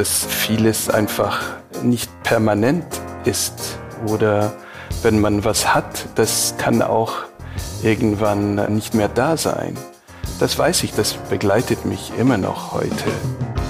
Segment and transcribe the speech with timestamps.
[0.00, 1.42] dass vieles einfach
[1.82, 2.86] nicht permanent
[3.26, 4.50] ist oder
[5.02, 7.16] wenn man was hat, das kann auch
[7.82, 9.76] irgendwann nicht mehr da sein.
[10.38, 13.04] Das weiß ich, das begleitet mich immer noch heute.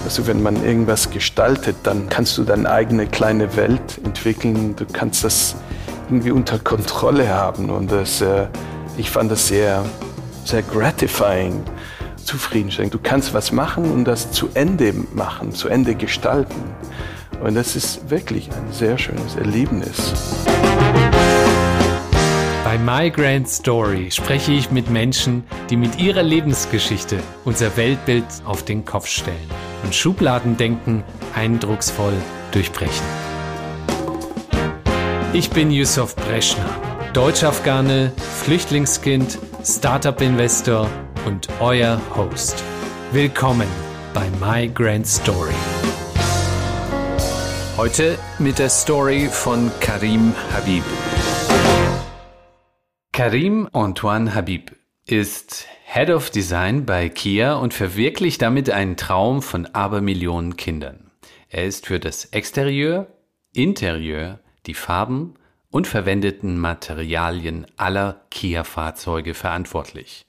[0.04, 4.76] Also wenn man irgendwas gestaltet, dann kannst du deine eigene kleine Welt entwickeln.
[4.76, 5.56] Du kannst das
[6.08, 7.70] irgendwie unter Kontrolle haben.
[7.70, 8.46] Und das, äh,
[8.96, 9.84] ich fand das sehr,
[10.44, 11.64] sehr gratifying,
[12.24, 12.94] zufriedenstellend.
[12.94, 16.62] Du kannst was machen und das zu Ende machen, zu Ende gestalten.
[17.42, 20.12] Und das ist wirklich ein sehr schönes Erlebnis.
[22.64, 28.62] Bei My Grand Story spreche ich mit Menschen, die mit ihrer Lebensgeschichte unser Weltbild auf
[28.62, 29.50] den Kopf stellen
[29.82, 31.02] und Schubladendenken
[31.34, 32.12] eindrucksvoll
[32.52, 33.06] durchbrechen.
[35.32, 36.68] Ich bin Yusuf Breschner,
[37.12, 38.12] Deutsch-Afghane,
[38.44, 40.88] Flüchtlingskind, Startup-Investor
[41.26, 42.64] und euer Host.
[43.12, 43.68] Willkommen
[44.14, 45.54] bei My Grand Story.
[47.76, 50.84] Heute mit der Story von Karim Habib.
[53.12, 54.72] Karim Antoine Habib
[55.06, 61.10] ist Head of Design bei Kia und verwirklicht damit einen Traum von Abermillionen Kindern.
[61.48, 63.08] Er ist für das Exterieur,
[63.52, 65.34] Interieur, die Farben
[65.70, 70.26] und verwendeten Materialien aller Kia-Fahrzeuge verantwortlich.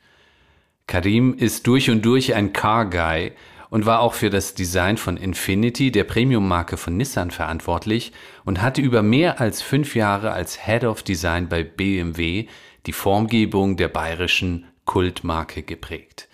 [0.92, 3.32] Karim ist durch und durch ein Car Guy
[3.70, 8.12] und war auch für das Design von Infinity, der Premium-Marke von Nissan, verantwortlich
[8.44, 12.48] und hatte über mehr als fünf Jahre als Head of Design bei BMW
[12.88, 16.28] die Formgebung der bayerischen Kultmarke geprägt.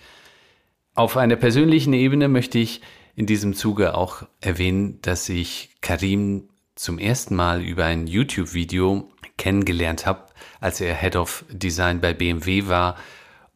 [0.96, 2.80] Auf einer persönlichen Ebene möchte ich
[3.14, 10.04] in diesem Zuge auch erwähnen, dass ich Karim zum ersten Mal über ein YouTube-Video kennengelernt
[10.04, 10.26] habe,
[10.58, 12.96] als er Head of Design bei BMW war.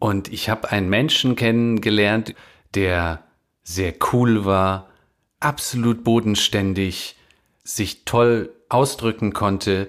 [0.03, 2.35] Und ich habe einen Menschen kennengelernt,
[2.75, 3.23] der
[3.63, 4.91] sehr cool war,
[5.39, 7.15] absolut bodenständig,
[7.63, 9.89] sich toll ausdrücken konnte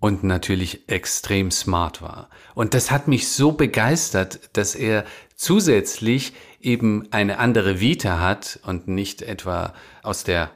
[0.00, 2.28] und natürlich extrem smart war.
[2.54, 8.86] Und das hat mich so begeistert, dass er zusätzlich eben eine andere Vita hat und
[8.86, 10.50] nicht etwa aus der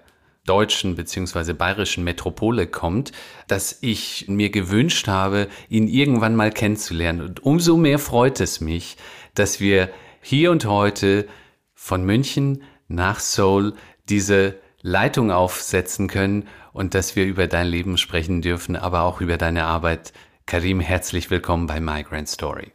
[0.48, 3.12] deutschen beziehungsweise bayerischen Metropole kommt,
[3.46, 7.20] dass ich mir gewünscht habe, ihn irgendwann mal kennenzulernen.
[7.22, 8.96] Und umso mehr freut es mich,
[9.34, 11.26] dass wir hier und heute
[11.74, 13.74] von München nach Seoul
[14.08, 19.36] diese Leitung aufsetzen können und dass wir über dein Leben sprechen dürfen, aber auch über
[19.36, 20.12] deine Arbeit.
[20.46, 22.72] Karim, herzlich willkommen bei Migrant Story.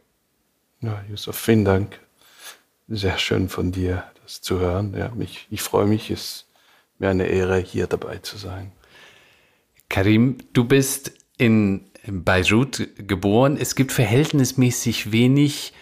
[0.80, 1.98] Ja, Yusuf, vielen Dank.
[2.86, 4.94] Sehr schön von dir, das zu hören.
[4.96, 6.46] Ja, mich, ich freue mich, es
[6.98, 8.72] mir eine Ehre, hier dabei zu sein.
[9.88, 13.56] Karim, du bist in Beirut geboren.
[13.58, 15.72] Es gibt verhältnismäßig wenig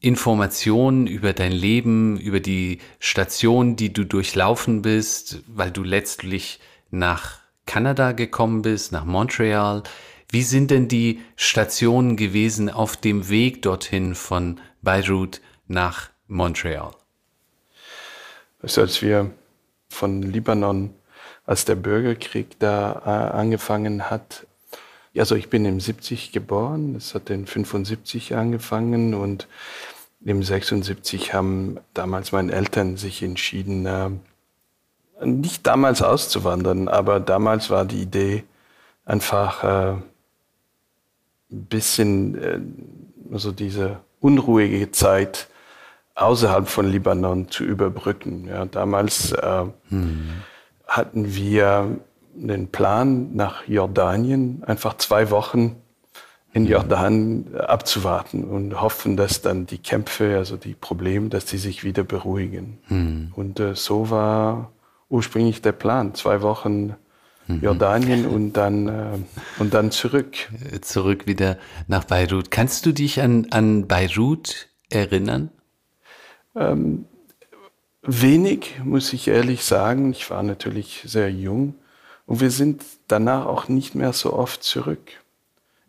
[0.00, 7.38] Informationen über dein Leben, über die Station, die du durchlaufen bist, weil du letztlich nach
[7.66, 9.82] Kanada gekommen bist, nach Montreal.
[10.30, 16.92] Wie sind denn die Stationen gewesen auf dem Weg dorthin von Beirut nach Montreal?
[18.60, 19.30] Also als wir
[19.92, 20.90] von Libanon,
[21.46, 24.46] als der Bürgerkrieg da äh, angefangen hat,
[25.16, 29.46] also ich bin im 70 geboren, es hat in 75 angefangen und
[30.24, 34.10] im 76 haben damals meine Eltern sich entschieden, äh,
[35.24, 38.44] nicht damals auszuwandern, aber damals war die Idee
[39.04, 39.92] einfach äh,
[41.50, 45.48] ein bisschen also diese unruhige Zeit
[46.14, 48.46] außerhalb von Libanon zu überbrücken.
[48.48, 50.30] Ja, damals äh, hm.
[50.86, 51.98] hatten wir
[52.34, 55.76] den Plan nach Jordanien, einfach zwei Wochen
[56.54, 61.82] in Jordan abzuwarten und hoffen, dass dann die Kämpfe, also die Probleme, dass die sich
[61.82, 62.78] wieder beruhigen.
[62.88, 63.32] Mhm.
[63.34, 64.70] Und äh, so war
[65.08, 66.14] ursprünglich der Plan.
[66.14, 66.94] Zwei Wochen
[67.46, 67.60] mhm.
[67.62, 69.18] Jordanien und dann, äh,
[69.58, 70.36] und dann zurück.
[70.82, 71.56] Zurück wieder
[71.86, 72.50] nach Beirut.
[72.50, 75.50] Kannst du dich an, an Beirut erinnern?
[76.54, 77.06] Ähm,
[78.02, 80.12] wenig, muss ich ehrlich sagen.
[80.12, 81.74] Ich war natürlich sehr jung.
[82.26, 85.00] Und wir sind danach auch nicht mehr so oft zurück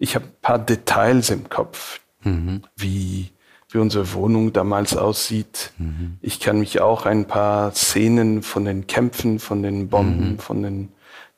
[0.03, 2.61] ich habe ein paar Details im Kopf, mhm.
[2.75, 3.29] wie,
[3.69, 5.71] wie unsere Wohnung damals aussieht.
[5.77, 6.17] Mhm.
[6.21, 10.39] Ich kann mich auch ein paar Szenen von den Kämpfen, von den Bomben, mhm.
[10.39, 10.89] von den,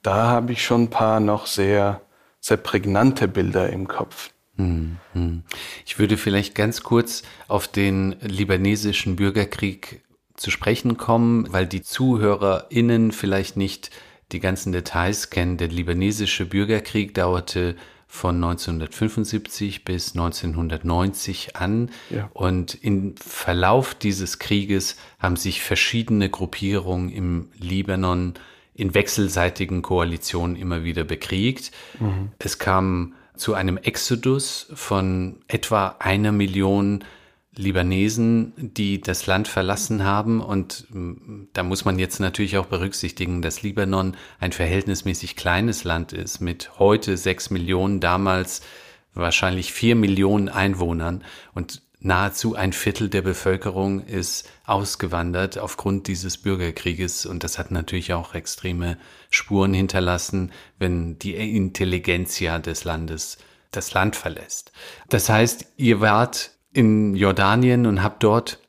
[0.01, 2.01] da habe ich schon ein paar noch sehr,
[2.39, 4.31] sehr prägnante Bilder im Kopf.
[5.85, 10.01] Ich würde vielleicht ganz kurz auf den libanesischen Bürgerkrieg
[10.35, 13.91] zu sprechen kommen, weil die ZuhörerInnen vielleicht nicht
[14.31, 15.57] die ganzen Details kennen.
[15.57, 17.75] Der libanesische Bürgerkrieg dauerte
[18.07, 21.91] von 1975 bis 1990 an.
[22.09, 22.29] Ja.
[22.33, 28.35] Und im Verlauf dieses Krieges haben sich verschiedene Gruppierungen im Libanon
[28.73, 31.71] in wechselseitigen Koalitionen immer wieder bekriegt.
[31.99, 32.31] Mhm.
[32.39, 37.03] Es kam zu einem Exodus von etwa einer Million
[37.57, 40.41] Libanesen, die das Land verlassen haben.
[40.41, 46.13] Und mm, da muss man jetzt natürlich auch berücksichtigen, dass Libanon ein verhältnismäßig kleines Land
[46.13, 48.61] ist, mit heute sechs Millionen, damals
[49.13, 51.23] wahrscheinlich vier Millionen Einwohnern.
[51.53, 57.25] Und nahezu ein Viertel der Bevölkerung ist ausgewandert aufgrund dieses Bürgerkrieges.
[57.25, 58.97] Und das hat natürlich auch extreme
[59.29, 63.39] Spuren hinterlassen, wenn die Intelligenzia des Landes
[63.71, 64.71] das Land verlässt.
[65.09, 68.59] Das heißt, ihr wart in Jordanien und habt dort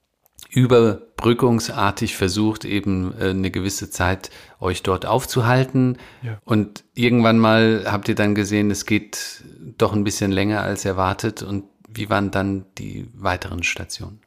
[0.51, 4.31] überbrückungsartig versucht, eben äh, eine gewisse Zeit
[4.61, 5.99] euch dort aufzuhalten.
[6.23, 6.39] Ja.
[6.45, 9.45] Und irgendwann mal habt ihr dann gesehen, es geht
[9.77, 11.43] doch ein bisschen länger als erwartet.
[11.43, 11.65] Und
[11.97, 14.21] wie waren dann die weiteren Stationen?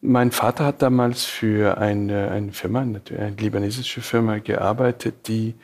[0.00, 5.54] Mein Vater hat damals für eine, eine Firma, eine, eine libanesische Firma gearbeitet, die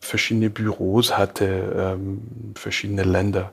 [0.00, 3.52] verschiedene Büros hatte, ähm, verschiedene Länder.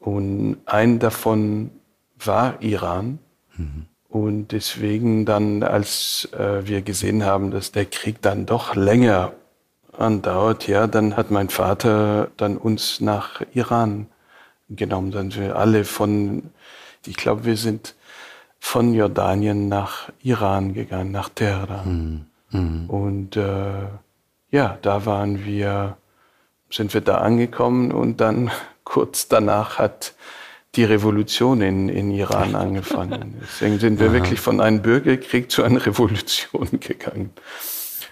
[0.00, 1.70] Und ein davon
[2.18, 3.20] war Iran.
[3.56, 3.86] Mhm.
[4.08, 9.32] Und deswegen dann, als äh, wir gesehen haben, dass der Krieg dann doch länger
[9.96, 14.06] andauert, ja, dann hat mein Vater dann uns nach Iran
[14.76, 15.10] genommen.
[15.10, 16.50] Dann wir alle von,
[17.06, 17.94] ich glaube, wir sind
[18.58, 22.26] von Jordanien nach Iran gegangen, nach Teheran.
[22.50, 22.60] Mhm.
[22.60, 22.90] Mhm.
[22.90, 23.88] Und äh,
[24.50, 25.96] ja, da waren wir,
[26.70, 28.50] sind wir da angekommen und dann
[28.84, 30.14] kurz danach hat
[30.74, 33.34] die Revolution in, in Iran angefangen.
[33.42, 34.14] Deswegen sind wir Aha.
[34.14, 37.30] wirklich von einem Bürgerkrieg zu einer Revolution gegangen.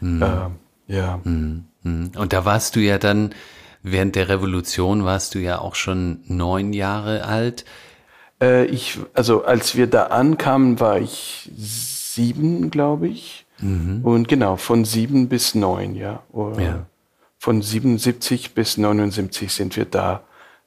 [0.00, 0.22] Mhm.
[0.22, 1.20] Äh, ja.
[1.22, 1.64] Mhm.
[1.82, 3.34] Und da warst du ja dann,
[3.82, 7.64] während der Revolution warst du ja auch schon neun Jahre alt.
[8.40, 13.46] Äh, ich, also als wir da ankamen, war ich sieben, glaube ich.
[13.60, 14.00] Mhm.
[14.02, 16.22] Und genau, von sieben bis neun, ja.
[16.58, 16.86] ja.
[17.38, 20.22] Von 77 bis 79 sind wir da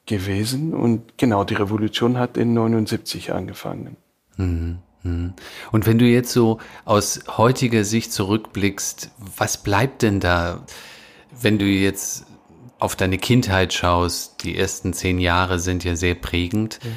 [0.06, 0.74] gewesen.
[0.74, 3.98] Und genau, die Revolution hat in 79 angefangen.
[4.38, 5.34] Mhm, mhm.
[5.72, 10.64] Und wenn du jetzt so aus heutiger Sicht zurückblickst, was bleibt denn da,
[11.42, 12.23] wenn du jetzt
[12.84, 14.44] auf deine Kindheit schaust?
[14.44, 16.80] Die ersten zehn Jahre sind ja sehr prägend.
[16.84, 16.90] Ja.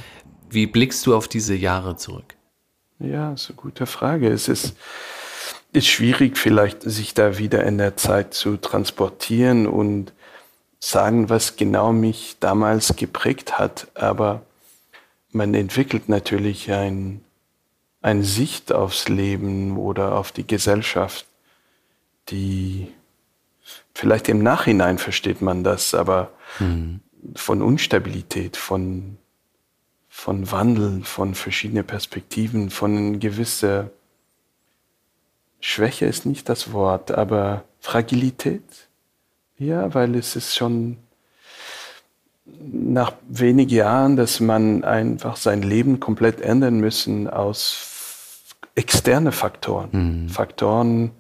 [0.51, 2.35] Wie blickst du auf diese Jahre zurück?
[2.99, 4.29] Ja, ist eine gute Frage.
[4.29, 4.75] Es ist,
[5.73, 10.13] ist schwierig, vielleicht sich da wieder in der Zeit zu transportieren und
[10.81, 14.43] sagen, was genau mich damals geprägt hat, aber
[15.31, 17.23] man entwickelt natürlich ein,
[18.03, 21.27] eine Sicht aufs Leben oder auf die Gesellschaft,
[22.29, 22.89] die
[23.95, 27.01] vielleicht im Nachhinein versteht man das, aber mhm.
[27.35, 29.19] von Unstabilität, von,
[30.09, 33.91] von Wandel, von verschiedenen Perspektiven, von gewisser
[35.61, 38.87] Schwäche ist nicht das Wort, aber Fragilität
[39.59, 40.99] ja, weil es ist schon
[42.61, 49.89] nach wenigen Jahren, dass man einfach sein Leben komplett ändern müssen aus externe Faktoren.
[49.93, 50.29] Mhm.
[50.29, 51.11] Faktoren,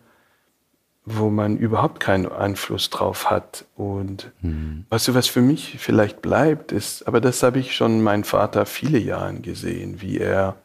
[1.07, 3.65] wo man überhaupt keinen Einfluss drauf hat.
[3.77, 4.85] Und mhm.
[4.91, 8.67] weißt du, was für mich vielleicht bleibt, ist, aber das habe ich schon meinen Vater
[8.67, 10.57] viele Jahre gesehen, wie er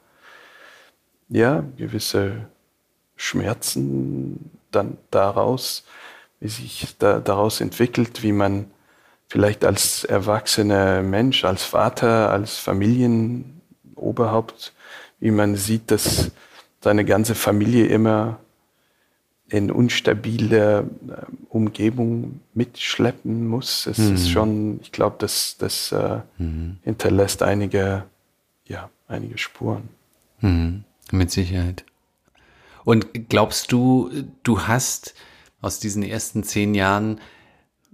[1.29, 2.47] ja gewisse
[3.15, 5.85] Schmerzen dann daraus
[6.41, 8.65] wie sich da, daraus entwickelt, wie man
[9.29, 14.73] vielleicht als erwachsener Mensch, als Vater, als Familienoberhaupt,
[15.19, 16.31] wie man sieht, dass
[16.81, 18.39] seine ganze Familie immer
[19.51, 23.85] in unstabile äh, Umgebung mitschleppen muss.
[23.85, 24.15] Es mhm.
[24.15, 26.77] ist schon, ich glaube, das, das äh, mhm.
[26.83, 28.05] hinterlässt einige,
[28.65, 29.89] ja, einige Spuren.
[30.39, 30.85] Mhm.
[31.11, 31.83] Mit Sicherheit.
[32.85, 34.09] Und glaubst du,
[34.43, 35.13] du hast
[35.59, 37.19] aus diesen ersten zehn Jahren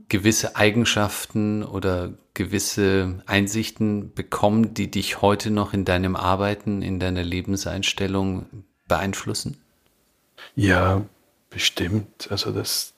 [0.09, 7.23] gewisse Eigenschaften oder gewisse Einsichten bekommen, die dich heute noch in deinem Arbeiten, in deiner
[7.23, 8.45] Lebenseinstellung
[8.87, 9.57] beeinflussen?
[10.55, 11.01] Ja,
[11.57, 12.27] bestimmt.
[12.29, 12.93] Also das,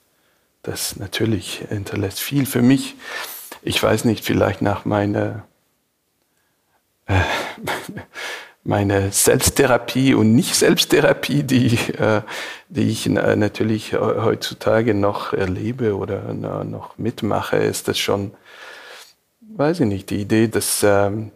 [0.60, 2.94] das natürlich hinterlässt viel für mich.
[3.62, 5.44] Ich weiß nicht, vielleicht nach meiner
[7.06, 7.22] äh,
[8.62, 12.20] meine Selbsttherapie und Nicht-Selbsttherapie, die, äh,
[12.68, 18.34] die ich äh, natürlich heutzutage noch erlebe oder noch mitmache, ist das schon,
[19.56, 21.30] weiß ich nicht, die Idee, dass ähm,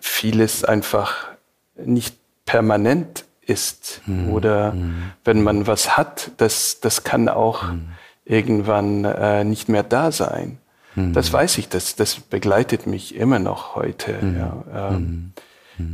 [0.00, 1.28] vieles einfach
[1.76, 4.30] nicht permanent ist mhm.
[4.30, 5.12] oder mhm.
[5.24, 7.88] wenn man was hat, das, das kann auch mhm.
[8.24, 10.58] irgendwann äh, nicht mehr da sein.
[10.94, 11.12] Mhm.
[11.12, 14.12] Das weiß ich, das, das begleitet mich immer noch heute.
[14.36, 15.32] Ja, ähm.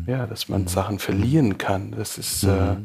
[0.06, 0.66] Ja, dass man.
[0.66, 1.92] Sachen verlieren kann.
[1.96, 2.76] Das ist, äh,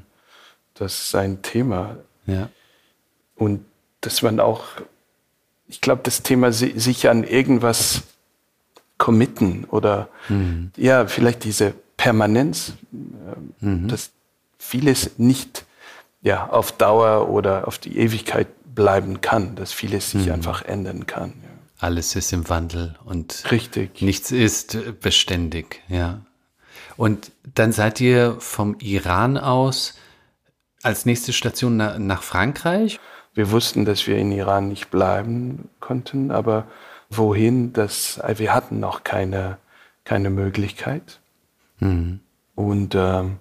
[0.75, 1.97] das ist ein Thema.
[2.27, 2.49] Ja.
[3.35, 3.65] Und
[4.01, 4.63] dass man auch
[5.73, 8.03] ich glaube, das Thema sich an irgendwas
[8.99, 10.71] committen oder mhm.
[10.77, 13.87] ja, vielleicht diese Permanenz, äh, mhm.
[13.87, 14.11] dass
[14.63, 15.65] vieles nicht
[16.21, 20.33] ja, auf Dauer oder auf die Ewigkeit bleiben kann, dass vieles sich mhm.
[20.33, 21.33] einfach ändern kann.
[21.43, 21.49] Ja.
[21.79, 24.01] Alles ist im Wandel und Richtig.
[24.01, 26.21] nichts ist beständig, ja.
[26.95, 29.95] Und dann seid ihr vom Iran aus
[30.81, 32.99] als nächste Station nach, nach Frankreich?
[33.33, 36.67] Wir wussten, dass wir in Iran nicht bleiben konnten, aber
[37.09, 39.57] wohin, das, wir hatten noch keine,
[40.03, 41.19] keine Möglichkeit.
[41.79, 42.19] Mhm.
[42.55, 43.39] Und ähm,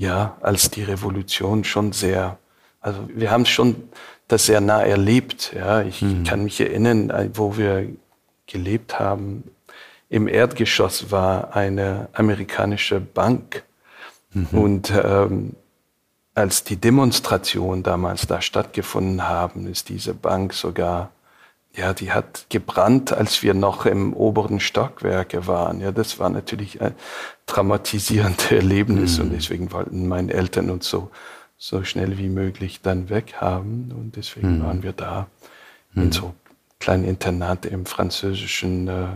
[0.00, 2.38] ja, als die Revolution schon sehr,
[2.80, 3.90] also wir haben schon
[4.28, 5.52] das sehr nah erlebt.
[5.54, 6.24] Ja, ich mhm.
[6.24, 7.86] kann mich erinnern, äh, wo wir
[8.46, 9.44] gelebt haben.
[10.08, 13.62] Im Erdgeschoss war eine amerikanische Bank
[14.32, 14.46] mhm.
[14.52, 15.54] und ähm,
[16.34, 21.10] als die Demonstration damals da stattgefunden haben, ist diese Bank sogar,
[21.76, 25.80] ja, die hat gebrannt, als wir noch im oberen Stockwerke waren.
[25.80, 26.94] Ja, das war natürlich ein
[27.46, 29.24] traumatisierendes Erlebnis mhm.
[29.24, 31.10] und deswegen wollten meine Eltern uns so,
[31.56, 34.64] so schnell wie möglich dann weghaben und deswegen mhm.
[34.64, 35.28] waren wir da
[35.92, 36.04] mhm.
[36.04, 36.34] in so
[36.80, 39.06] kleinen Internat im französischen äh,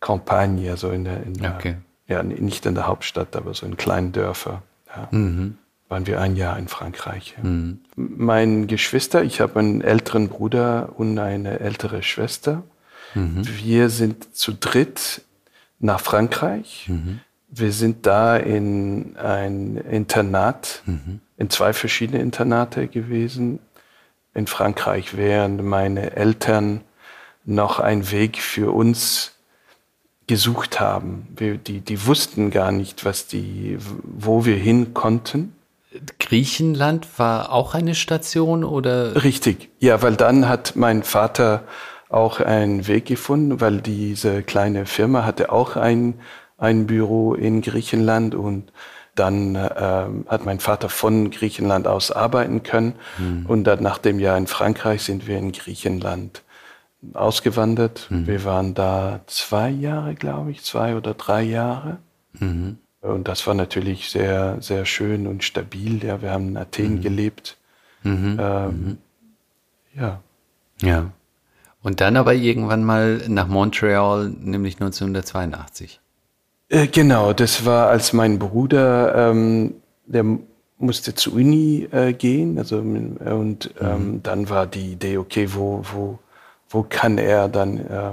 [0.00, 1.76] Campagne, also in der, in der okay.
[2.06, 4.62] ja, nicht in der Hauptstadt, aber so in kleinen Dörfern.
[4.94, 5.08] Ja.
[5.10, 7.36] Mhm waren wir ein Jahr in Frankreich.
[7.42, 7.80] Mhm.
[7.94, 12.64] Mein Geschwister, ich habe einen älteren Bruder und eine ältere Schwester.
[13.14, 13.46] Mhm.
[13.62, 15.22] Wir sind zu dritt
[15.78, 16.86] nach Frankreich.
[16.88, 17.20] Mhm.
[17.48, 21.20] Wir sind da in ein Internat, mhm.
[21.36, 23.60] in zwei verschiedene Internate gewesen.
[24.34, 26.82] In Frankreich, während meine Eltern
[27.44, 29.32] noch einen Weg für uns
[30.26, 31.28] gesucht haben.
[31.36, 35.55] Wir, die, die wussten gar nicht, was die, wo wir hin konnten.
[36.18, 39.22] Griechenland war auch eine Station oder?
[39.24, 41.64] Richtig, ja, weil dann hat mein Vater
[42.08, 46.14] auch einen Weg gefunden, weil diese kleine Firma hatte auch ein,
[46.58, 48.72] ein Büro in Griechenland und
[49.14, 52.94] dann äh, hat mein Vater von Griechenland aus arbeiten können.
[53.18, 53.46] Mhm.
[53.46, 56.42] Und dann nach dem Jahr in Frankreich sind wir in Griechenland
[57.14, 58.06] ausgewandert.
[58.10, 58.26] Mhm.
[58.26, 61.98] Wir waren da zwei Jahre, glaube ich, zwei oder drei Jahre.
[62.38, 62.78] Mhm.
[63.06, 66.04] Und das war natürlich sehr, sehr schön und stabil.
[66.04, 67.00] Ja, wir haben in Athen mhm.
[67.02, 67.56] gelebt.
[68.02, 68.38] Mhm.
[68.40, 68.98] Ähm, mhm.
[69.94, 70.20] ja.
[70.82, 71.10] Ja.
[71.82, 76.00] Und dann aber irgendwann mal nach Montreal, nämlich 1982.
[76.68, 79.74] Äh, genau, das war, als mein Bruder, ähm,
[80.06, 80.24] der
[80.78, 82.58] musste zur Uni äh, gehen.
[82.58, 84.22] Also, und ähm, mhm.
[84.22, 86.18] dann war die Idee, okay, wo, wo,
[86.68, 88.12] wo kann er dann äh,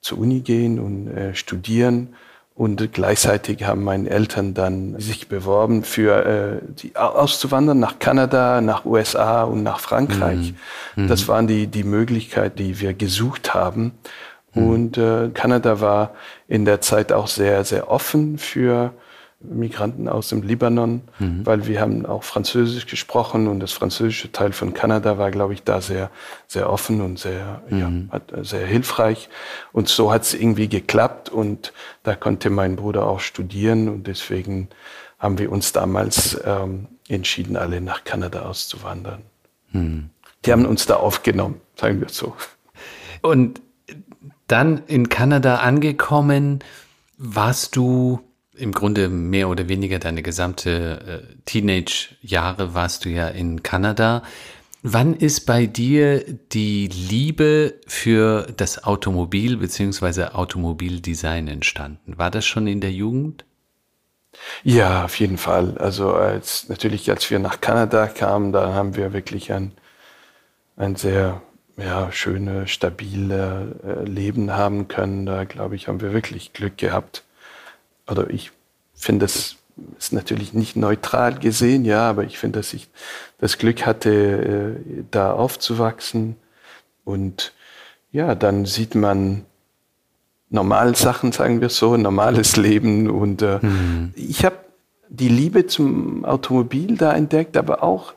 [0.00, 2.14] zur Uni gehen und äh, studieren?
[2.56, 8.86] Und gleichzeitig haben meine Eltern dann sich beworben, für äh, die, auszuwandern nach Kanada, nach
[8.86, 10.54] USA und nach Frankreich.
[10.96, 11.04] Mhm.
[11.04, 11.08] mhm.
[11.08, 13.92] Das waren die, die Möglichkeiten, die wir gesucht haben.
[14.54, 14.68] Mhm.
[14.68, 16.14] Und äh, Kanada war
[16.48, 18.94] in der Zeit auch sehr, sehr offen für
[19.50, 21.44] Migranten aus dem Libanon, mhm.
[21.44, 25.62] weil wir haben auch Französisch gesprochen und das französische Teil von Kanada war, glaube ich,
[25.62, 26.10] da sehr,
[26.46, 28.10] sehr offen und sehr, mhm.
[28.12, 29.28] ja, äh, sehr hilfreich.
[29.72, 31.72] Und so hat es irgendwie geklappt und
[32.02, 34.68] da konnte mein Bruder auch studieren und deswegen
[35.18, 39.22] haben wir uns damals ähm, entschieden, alle nach Kanada auszuwandern.
[39.72, 40.10] Mhm.
[40.44, 42.34] Die haben uns da aufgenommen, sagen wir so.
[43.22, 43.60] Und
[44.46, 46.60] dann in Kanada angekommen,
[47.18, 48.20] warst du
[48.56, 54.22] im Grunde mehr oder weniger deine gesamte äh, Teenage-Jahre warst du ja in Kanada.
[54.82, 60.26] Wann ist bei dir die Liebe für das Automobil bzw.
[60.26, 62.18] Automobildesign entstanden?
[62.18, 63.44] War das schon in der Jugend?
[64.62, 65.76] Ja, auf jeden Fall.
[65.78, 69.72] Also als natürlich, als wir nach Kanada kamen, da haben wir wirklich ein,
[70.76, 71.42] ein sehr
[71.76, 75.26] ja, schöne, stabile äh, Leben haben können.
[75.26, 77.25] Da glaube ich, haben wir wirklich Glück gehabt
[78.08, 78.52] oder ich
[78.94, 79.56] finde das
[79.98, 82.88] ist natürlich nicht neutral gesehen, ja, aber ich finde, dass ich
[83.38, 84.10] das Glück hatte,
[84.88, 86.36] äh, da aufzuwachsen.
[87.04, 87.52] Und
[88.10, 89.44] ja, dann sieht man
[90.48, 93.10] normale Sachen, sagen wir so, normales Leben.
[93.10, 94.14] Und äh, mhm.
[94.16, 94.56] ich habe
[95.08, 98.14] die Liebe zum Automobil da entdeckt, aber auch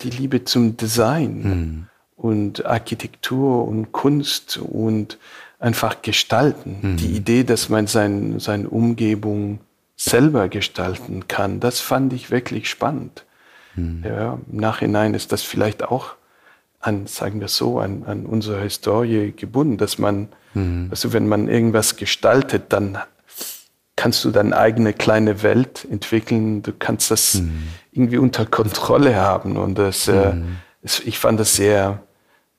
[0.00, 1.86] die Liebe zum Design mhm.
[2.16, 5.18] und Architektur und Kunst und
[5.64, 6.78] einfach gestalten.
[6.82, 6.96] Mhm.
[6.98, 9.60] Die Idee, dass man sein, seine Umgebung
[9.96, 13.24] selber gestalten kann, das fand ich wirklich spannend.
[13.74, 14.04] Mhm.
[14.06, 16.16] Ja, Im Nachhinein ist das vielleicht auch
[16.80, 20.88] an, sagen wir so, an, an unsere Historie gebunden, dass man, mhm.
[20.90, 22.98] also wenn man irgendwas gestaltet, dann
[23.96, 27.68] kannst du deine eigene kleine Welt entwickeln, du kannst das mhm.
[27.90, 30.58] irgendwie unter Kontrolle haben und das, äh, mhm.
[30.82, 32.02] ich fand das sehr,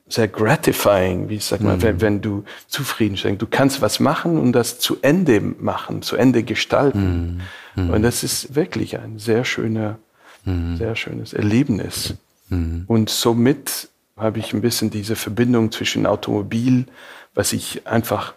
[0.07, 1.81] sehr gratifying, wie sagt man, mhm.
[1.81, 3.41] wenn, wenn, du zufriedenstellst.
[3.41, 7.41] Du kannst was machen und das zu Ende machen, zu Ende gestalten.
[7.75, 7.89] Mhm.
[7.89, 9.97] Und das ist wirklich ein sehr schöner,
[10.45, 10.77] mhm.
[10.77, 12.15] sehr schönes Erlebnis.
[12.49, 12.83] Mhm.
[12.87, 16.85] Und somit habe ich ein bisschen diese Verbindung zwischen Automobil,
[17.33, 18.35] was ich einfach,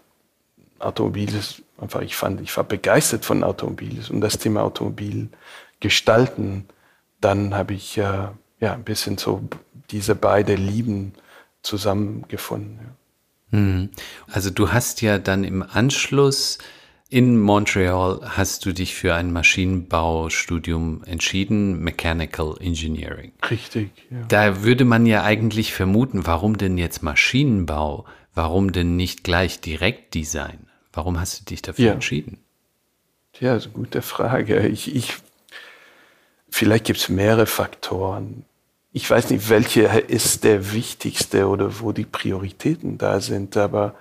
[0.79, 5.29] Automobil ist einfach, ich fand, ich war begeistert von Automobil und das Thema Automobil
[5.81, 6.67] gestalten.
[7.21, 8.29] Dann habe ich äh,
[8.61, 9.43] ja ein bisschen so
[9.91, 11.13] diese beide Lieben
[11.69, 12.81] zusammengefunden.
[12.83, 13.59] Ja.
[13.59, 13.91] Mhm.
[14.27, 16.59] Also du hast ja dann im Anschluss
[17.11, 23.33] in Montreal hast du dich für ein Maschinenbaustudium entschieden, Mechanical Engineering.
[23.51, 24.23] Richtig, ja.
[24.29, 28.05] Da würde man ja eigentlich vermuten, warum denn jetzt Maschinenbau?
[28.35, 30.67] Warum denn nicht gleich Direktdesign?
[30.93, 31.93] Warum hast du dich dafür ja.
[31.93, 32.39] entschieden?
[33.41, 34.67] Ja, das ist eine gute Frage.
[34.69, 35.15] Ich, ich,
[36.51, 38.45] vielleicht gibt es mehrere Faktoren.
[38.99, 43.95] Ich weiß nicht, welcher ist der wichtigste oder wo die Prioritäten da sind, aber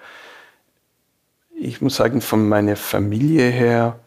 [1.56, 4.00] ich muss sagen, von meiner Familie her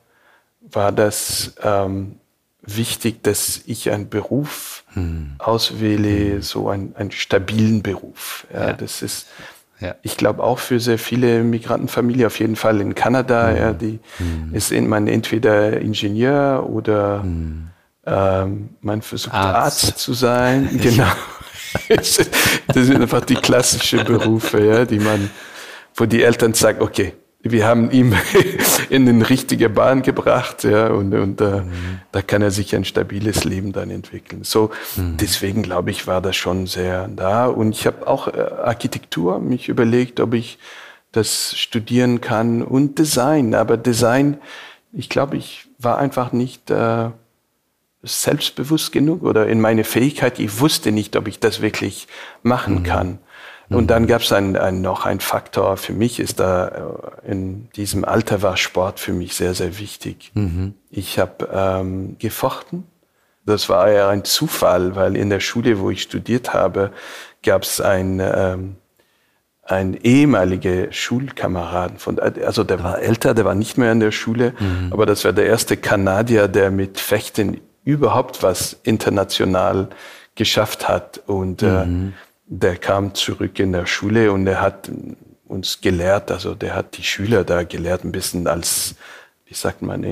[0.61, 2.17] war das ähm,
[2.63, 5.37] wichtig, dass ich einen Beruf hm.
[5.39, 6.43] auswähle, hm.
[6.43, 8.49] so einen, einen stabilen Beruf.
[8.53, 8.73] Ja, ja.
[8.73, 9.29] Das ist,
[9.79, 9.95] ja.
[10.03, 13.57] ich glaube auch für sehr viele Migrantenfamilien, auf jeden Fall in Kanada, hm.
[13.57, 14.55] ja, die hm.
[14.55, 17.69] ist man entweder Ingenieur oder hm.
[18.11, 20.69] Ähm, man versucht Arzt, Arzt zu sein.
[20.83, 21.07] Genau.
[21.89, 22.17] das
[22.75, 25.31] sind einfach die klassischen Berufe, ja, die man,
[25.95, 28.15] wo die Eltern sagen, okay, wir haben ihn
[28.91, 32.01] in den richtige Bahn gebracht, ja, und, und äh, mhm.
[32.11, 34.43] da kann er sich ein stabiles Leben dann entwickeln.
[34.43, 35.17] So, mhm.
[35.17, 37.47] deswegen glaube ich, war das schon sehr da.
[37.47, 40.59] Und ich habe auch äh, Architektur mich überlegt, ob ich
[41.13, 43.55] das studieren kann und Design.
[43.55, 44.39] Aber Design,
[44.93, 47.11] ich glaube, ich war einfach nicht äh,
[48.03, 50.39] selbstbewusst genug oder in meine Fähigkeit.
[50.39, 52.09] Ich wusste nicht, ob ich das wirklich
[52.43, 52.83] machen mhm.
[52.83, 53.19] kann.
[53.71, 56.69] Und dann gab es ein, ein, noch ein Faktor, für mich ist da,
[57.25, 60.33] äh, in diesem Alter war Sport für mich sehr, sehr wichtig.
[60.35, 60.75] Mhm.
[60.91, 62.85] Ich habe ähm, gefochten.
[63.47, 66.91] Das war ja ein Zufall, weil in der Schule, wo ich studiert habe,
[67.45, 68.77] gab es ein, ähm,
[69.63, 74.53] ein ehemaliger Schulkameraden von, also der war älter, der war nicht mehr in der Schule,
[74.59, 74.93] mhm.
[74.93, 79.89] aber das war der erste Kanadier, der mit Fechten überhaupt was international
[80.35, 82.09] geschafft hat und äh, mhm.
[82.09, 82.13] äh,
[82.47, 84.91] der kam zurück in der Schule und er hat
[85.47, 88.95] uns gelehrt, also der hat die Schüler da gelehrt, ein bisschen als,
[89.47, 90.03] wie sagt man,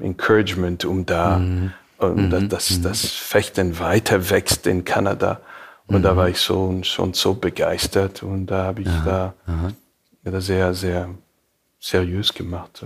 [0.00, 1.72] Encouragement, um da, mhm.
[1.98, 2.48] um mhm.
[2.48, 2.82] dass mhm.
[2.82, 5.40] das Fechten weiter wächst in Kanada.
[5.86, 6.02] Und mhm.
[6.02, 9.34] da war ich so schon so begeistert und da habe ich Aha.
[10.24, 10.40] da Aha.
[10.40, 11.08] sehr, sehr
[11.78, 12.84] seriös gemacht.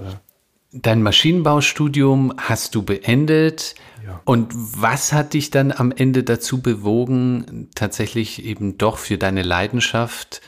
[0.82, 3.74] Dein Maschinenbaustudium hast du beendet.
[4.04, 4.20] Ja.
[4.24, 10.42] Und was hat dich dann am Ende dazu bewogen, tatsächlich eben doch für deine Leidenschaft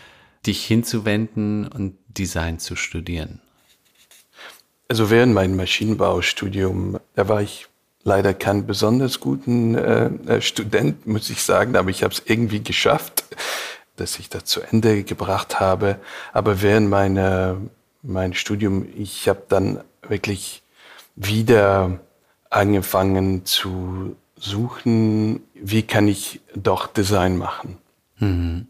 [0.47, 3.41] dich hinzuwenden und Design zu studieren?
[4.89, 7.67] Also während meinem Maschinenbaustudium, da war ich
[8.05, 12.63] leider kein besonders guten äh, äh Student, muss ich sagen, aber ich habe es irgendwie
[12.63, 13.25] geschafft,
[13.97, 15.97] dass ich das zu Ende gebracht habe.
[16.33, 17.57] Aber während meiner
[18.03, 20.63] mein Studium, ich habe dann wirklich
[21.17, 21.99] wieder
[22.51, 27.79] angefangen zu suchen, wie kann ich doch Design machen.
[28.19, 28.67] Mhm.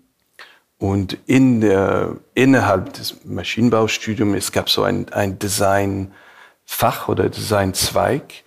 [0.78, 8.44] Und in der, innerhalb des Maschinenbaustudiums, es gab so ein, ein Designfach oder Designzweig.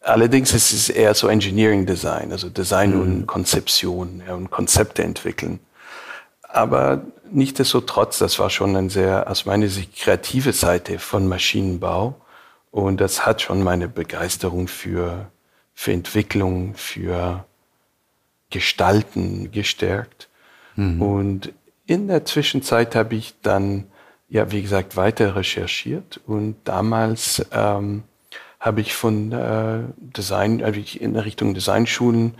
[0.00, 3.00] Allerdings ist es eher so Engineering Design, also Design mhm.
[3.00, 5.60] und Konzeption ja, und Konzepte entwickeln.
[6.42, 7.02] Aber
[7.32, 12.14] nichtsdestotrotz, das war schon eine sehr, aus meiner Sicht, kreative Seite von Maschinenbau.
[12.70, 15.30] Und das hat schon meine Begeisterung für,
[15.74, 17.44] für Entwicklung, für
[18.50, 20.28] Gestalten gestärkt.
[20.76, 21.02] Mhm.
[21.02, 21.52] Und
[21.86, 23.86] in der Zwischenzeit habe ich dann,
[24.28, 26.20] ja, wie gesagt, weiter recherchiert.
[26.26, 28.04] Und damals ähm,
[28.60, 32.34] habe ich von äh, Design, habe ich in Richtung Designschulen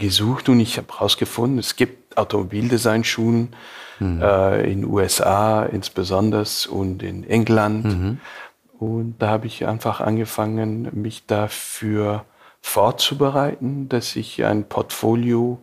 [0.00, 3.54] gesucht und ich habe herausgefunden, es gibt Automobildesignsschulen
[4.00, 4.20] mhm.
[4.20, 7.84] äh, in USA insbesondere und in England.
[7.84, 8.20] Mhm.
[8.80, 12.24] Und da habe ich einfach angefangen, mich dafür
[12.62, 15.60] vorzubereiten, dass ich ein Portfolio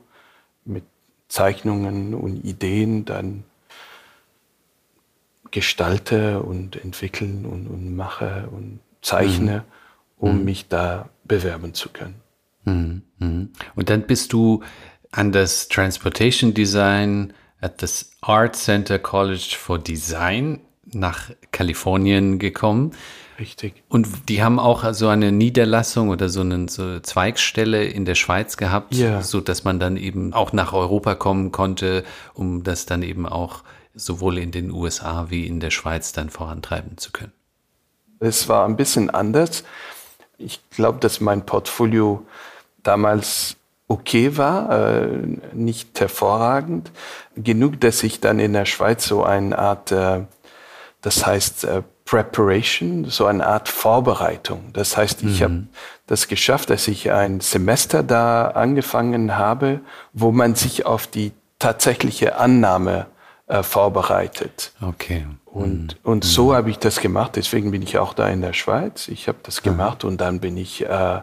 [0.63, 0.83] mit
[1.27, 3.43] Zeichnungen und Ideen dann
[5.51, 9.63] gestalte und entwickeln und, und mache und zeichne,
[10.19, 10.27] mhm.
[10.29, 10.45] um mhm.
[10.45, 12.26] mich da bewerben zu können.
[12.67, 13.49] Mhm.
[13.75, 14.63] Und dann bist du
[15.11, 22.91] an das Transportation Design at das Art Center College for Design nach Kalifornien gekommen.
[23.39, 23.83] Richtig.
[23.87, 28.57] Und die haben auch so eine Niederlassung oder so eine so Zweigstelle in der Schweiz
[28.57, 29.21] gehabt, ja.
[29.21, 32.03] so dass man dann eben auch nach Europa kommen konnte,
[32.33, 36.97] um das dann eben auch sowohl in den USA wie in der Schweiz dann vorantreiben
[36.97, 37.33] zu können.
[38.19, 39.63] Es war ein bisschen anders.
[40.39, 42.25] Ich glaube, dass mein Portfolio
[42.87, 45.07] damals okay war, äh,
[45.53, 46.91] nicht hervorragend.
[47.35, 50.21] Genug, dass ich dann in der Schweiz so eine Art, äh,
[51.01, 54.71] das heißt äh, Preparation, so eine Art Vorbereitung.
[54.73, 55.43] Das heißt, ich mhm.
[55.43, 55.63] habe
[56.07, 59.81] das geschafft, dass ich ein Semester da angefangen habe,
[60.13, 63.07] wo man sich auf die tatsächliche Annahme
[63.47, 64.71] äh, vorbereitet.
[64.81, 65.25] Okay.
[65.45, 66.11] Und, mhm.
[66.11, 66.55] und so mhm.
[66.55, 67.35] habe ich das gemacht.
[67.35, 69.07] Deswegen bin ich auch da in der Schweiz.
[69.07, 71.21] Ich habe das gemacht und dann bin ich äh,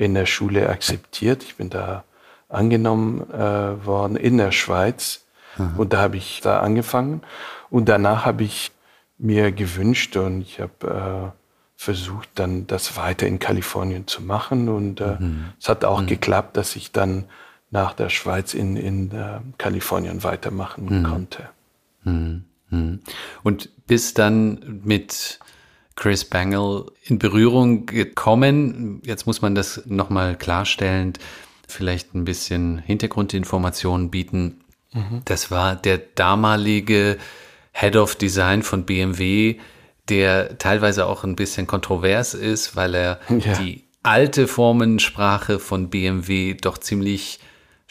[0.00, 1.42] in der Schule akzeptiert.
[1.42, 2.04] Ich bin da
[2.48, 5.24] angenommen äh, worden in der Schweiz.
[5.56, 5.78] Mhm.
[5.78, 7.22] Und da habe ich da angefangen.
[7.68, 8.72] Und danach habe ich
[9.18, 11.38] mir gewünscht und ich habe äh,
[11.76, 14.68] versucht, dann das weiter in Kalifornien zu machen.
[14.68, 15.52] Und äh, mhm.
[15.60, 16.06] es hat auch mhm.
[16.06, 17.24] geklappt, dass ich dann
[17.70, 21.04] nach der Schweiz in, in äh, Kalifornien weitermachen mhm.
[21.04, 21.48] konnte.
[22.04, 22.44] Mhm.
[22.70, 23.00] Mhm.
[23.42, 25.38] Und bis dann mit
[26.00, 29.02] Chris Bangle in Berührung gekommen.
[29.04, 31.12] Jetzt muss man das nochmal klarstellen,
[31.68, 34.64] vielleicht ein bisschen Hintergrundinformationen bieten.
[34.92, 35.20] Mhm.
[35.26, 37.18] Das war der damalige
[37.72, 39.58] Head of Design von BMW,
[40.08, 43.52] der teilweise auch ein bisschen kontrovers ist, weil er ja.
[43.58, 47.40] die alte Formensprache von BMW doch ziemlich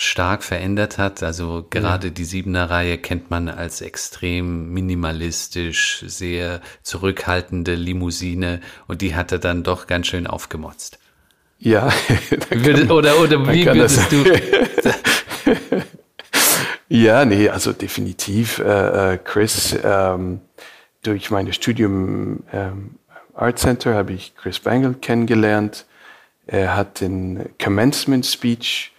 [0.02, 1.22] stark verändert hat.
[1.24, 2.14] Also gerade ja.
[2.14, 9.40] die Siebener Reihe kennt man als extrem minimalistisch, sehr zurückhaltende Limousine und die hat er
[9.40, 11.00] dann doch ganz schön aufgemotzt.
[11.58, 11.90] Ja.
[12.50, 14.24] Würde, oder, oder wie würdest du?
[16.88, 18.60] ja, nee, also definitiv.
[18.60, 20.40] Äh, äh, Chris, ähm,
[21.04, 22.96] durch mein Studium ähm,
[23.36, 25.86] Art Center habe ich Chris Bangle kennengelernt.
[26.48, 28.94] Er hat den Commencement Speech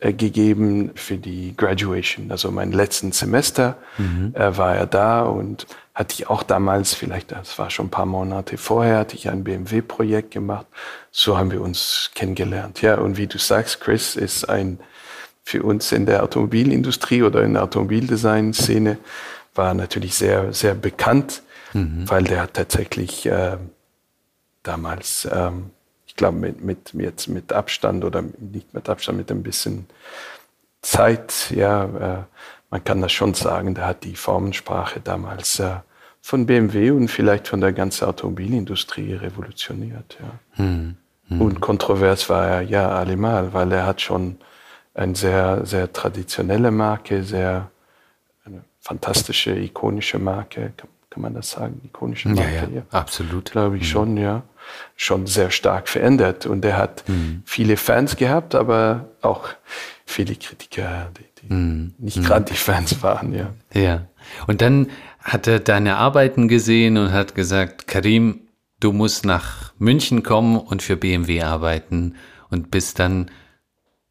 [0.00, 2.30] gegeben für die Graduation.
[2.30, 4.32] Also mein letzten Semester mhm.
[4.34, 8.06] äh, war er da und hatte ich auch damals, vielleicht, das war schon ein paar
[8.06, 10.66] Monate vorher, hatte ich ein BMW-Projekt gemacht.
[11.10, 12.80] So haben wir uns kennengelernt.
[12.80, 14.78] Ja, und wie du sagst, Chris ist ein
[15.42, 18.98] für uns in der Automobilindustrie oder in der Automobildesign-Szene
[19.54, 22.04] war natürlich sehr, sehr bekannt, mhm.
[22.06, 23.56] weil der hat tatsächlich äh,
[24.62, 25.70] damals ähm,
[26.18, 29.86] glaube, mit, mit, jetzt mit Abstand oder nicht mit Abstand, mit ein bisschen
[30.82, 32.24] Zeit, ja, äh,
[32.70, 35.76] man kann das schon sagen, da hat die Formensprache damals äh,
[36.20, 40.18] von BMW und vielleicht von der ganzen Automobilindustrie revolutioniert.
[40.20, 40.62] Ja.
[40.62, 40.96] Hm,
[41.28, 41.40] hm.
[41.40, 44.36] Und kontrovers war er ja allemal, weil er hat schon
[44.92, 47.70] eine sehr, sehr traditionelle Marke, sehr
[48.44, 52.54] eine fantastische, ikonische Marke, kann, kann man das sagen, ikonische Marke?
[52.54, 52.82] Ja, ja, ja.
[52.90, 53.52] absolut.
[53.52, 53.86] Glaube ich mhm.
[53.86, 54.42] schon, ja
[54.96, 56.46] schon sehr stark verändert.
[56.46, 57.42] Und er hat mhm.
[57.44, 59.48] viele Fans gehabt, aber auch
[60.04, 61.94] viele Kritiker, die, die mhm.
[61.98, 63.32] nicht gerade die Fans waren.
[63.32, 63.52] Ja.
[63.74, 64.06] ja.
[64.46, 64.88] Und dann
[65.20, 68.40] hat er deine Arbeiten gesehen und hat gesagt, Karim,
[68.80, 72.14] du musst nach München kommen und für BMW arbeiten
[72.50, 73.30] und bist dann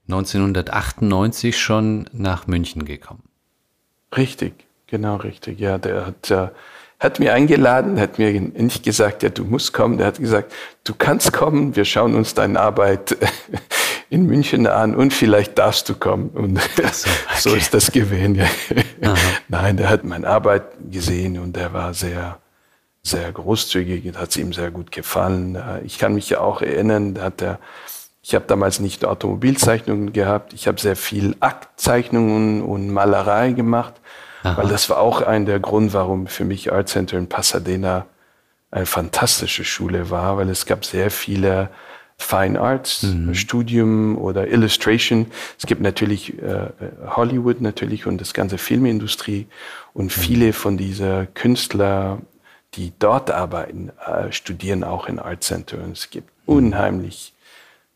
[0.10, 3.24] 1998 schon nach München gekommen.
[4.15, 5.60] Richtig, genau richtig.
[5.60, 6.50] Ja, der hat äh,
[6.99, 9.97] hat mir eingeladen, hat mir nicht gesagt, ja, du musst kommen.
[9.97, 10.51] Der hat gesagt,
[10.83, 13.15] du kannst kommen, wir schauen uns deine Arbeit
[14.10, 16.29] in München an und vielleicht darfst du kommen.
[16.29, 16.60] Und
[16.91, 17.38] so, okay.
[17.38, 18.41] so, ist das gewesen.
[19.47, 22.39] Nein, der hat meine Arbeit gesehen und der war sehr,
[23.03, 25.62] sehr großzügig, hat es ihm sehr gut gefallen.
[25.86, 27.60] Ich kann mich ja auch erinnern, da hat er,
[28.23, 33.93] ich habe damals nicht Automobilzeichnungen gehabt, ich habe sehr viel Aktzeichnungen und Malerei gemacht.
[34.43, 34.58] Aha.
[34.58, 38.06] Weil das war auch ein der Grund, warum für mich Art Center in Pasadena
[38.71, 41.69] eine fantastische Schule war, weil es gab sehr viele
[42.19, 43.36] Fine Arts, mhm.
[43.36, 45.28] Studium oder Illustration.
[45.60, 46.69] Es gibt natürlich äh,
[47.06, 49.45] Hollywood natürlich und das ganze Filmindustrie
[49.93, 50.21] und mhm.
[50.21, 52.19] viele von dieser Künstler,
[52.73, 56.56] die dort arbeiten, äh, studieren auch in Art Center und es gibt mhm.
[56.56, 57.34] unheimlich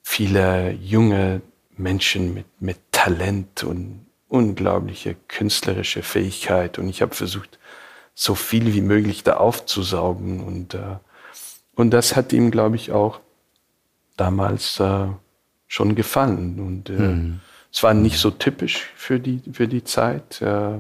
[0.03, 1.41] viele junge
[1.75, 7.59] Menschen mit, mit Talent und unglaubliche künstlerische Fähigkeit und ich habe versucht,
[8.15, 10.97] so viel wie möglich da aufzusaugen und, äh,
[11.75, 13.19] und das hat ihm, glaube ich, auch
[14.15, 15.07] damals äh,
[15.67, 17.39] schon gefallen und äh, mhm.
[17.73, 20.77] es war nicht so typisch für die, für die Zeit äh,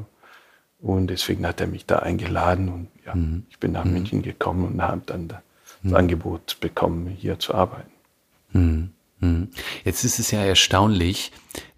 [0.79, 3.45] und deswegen hat er mich da eingeladen und ja, mhm.
[3.49, 3.93] ich bin nach mhm.
[3.93, 5.39] München gekommen und habe dann das
[5.81, 5.95] mhm.
[5.95, 7.91] Angebot bekommen, hier zu arbeiten.
[8.53, 8.91] Mhm.
[9.19, 9.49] Mhm.
[9.83, 11.31] Jetzt ist es ja erstaunlich,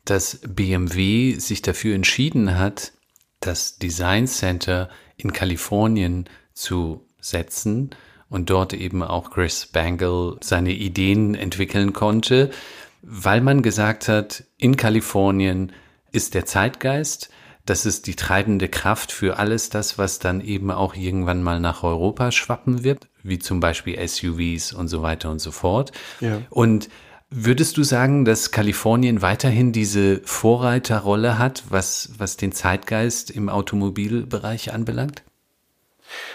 [0.06, 2.94] dass BMW sich dafür entschieden hat,
[3.39, 7.92] das Design Center in Kalifornien zu setzen
[8.30, 12.52] und dort eben auch Chris Bangle seine Ideen entwickeln konnte,
[13.02, 15.72] weil man gesagt hat, in Kalifornien
[16.12, 17.30] ist der Zeitgeist,
[17.66, 21.84] das ist die treibende Kraft für alles das, was dann eben auch irgendwann mal nach
[21.84, 25.94] Europa schwappen wird, wie zum Beispiel SUVs und so weiter und so fort.
[26.20, 26.42] Ja.
[26.50, 26.89] Und
[27.36, 34.72] Würdest du sagen, dass Kalifornien weiterhin diese Vorreiterrolle hat, was, was den Zeitgeist im Automobilbereich
[34.72, 35.24] anbelangt?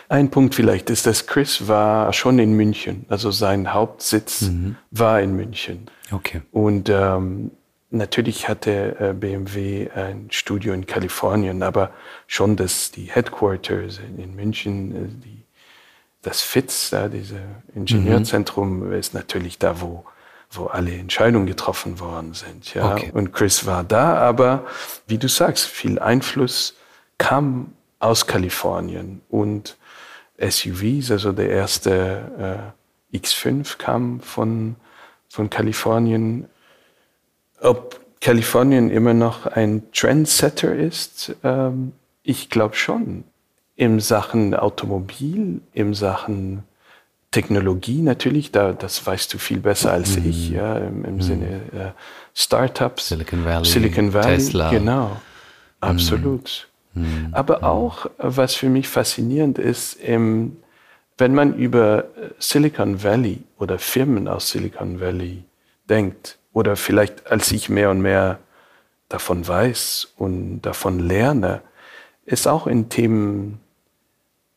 [0.08, 4.74] Ein Punkt vielleicht ist, dass Chris war schon in München, also sein Hauptsitz mhm.
[4.90, 5.88] war in München.
[6.10, 6.42] Okay.
[6.50, 7.52] Und ähm,
[7.90, 11.92] natürlich hatte äh, BMW ein Studio in Kalifornien, aber
[12.26, 15.44] schon das, die Headquarters in, München, äh, die,
[16.22, 17.38] das FITZ, da, dieses
[17.72, 18.92] Ingenieurzentrum, mhm.
[18.94, 20.04] ist natürlich da, wo
[20.50, 22.72] wo alle Entscheidungen getroffen worden sind.
[22.74, 22.94] Ja?
[22.94, 23.10] Okay.
[23.12, 24.66] Und Chris war da, aber
[25.06, 26.74] wie du sagst, viel Einfluss
[27.18, 29.76] kam aus Kalifornien und
[30.40, 32.72] SUVs, also der erste
[33.12, 34.76] äh, X5 kam von,
[35.28, 36.48] von Kalifornien.
[37.60, 43.24] Ob Kalifornien immer noch ein Trendsetter ist, ähm, ich glaube schon.
[43.74, 46.64] Im Sachen Automobil, im Sachen
[47.30, 50.30] Technologie natürlich, da, das weißt du viel besser als mhm.
[50.30, 51.20] ich, ja, im, im mhm.
[51.20, 51.90] Sinne äh,
[52.34, 53.08] Startups.
[53.08, 53.64] Silicon Valley.
[53.66, 54.70] Silicon Valley, Tesla.
[54.70, 55.16] Genau, mhm.
[55.80, 56.68] absolut.
[56.94, 57.28] Mhm.
[57.32, 60.56] Aber auch, was für mich faszinierend ist, ähm,
[61.18, 62.04] wenn man über
[62.38, 65.44] Silicon Valley oder Firmen aus Silicon Valley
[65.88, 68.38] denkt, oder vielleicht als ich mehr und mehr
[69.08, 71.62] davon weiß und davon lerne,
[72.24, 73.60] ist auch in Themen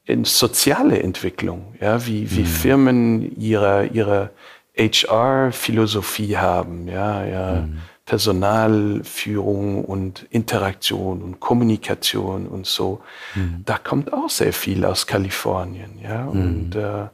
[0.06, 2.46] in soziale Entwicklung, ja, wie, wie mhm.
[2.46, 4.32] Firmen ihre, ihre
[4.78, 7.80] HR-Philosophie haben, ja, ja, mhm.
[8.06, 13.02] Personalführung und Interaktion und Kommunikation und so.
[13.36, 13.62] Mhm.
[13.66, 16.30] Da kommt auch sehr viel aus Kalifornien, ja, mhm.
[16.30, 17.08] und äh,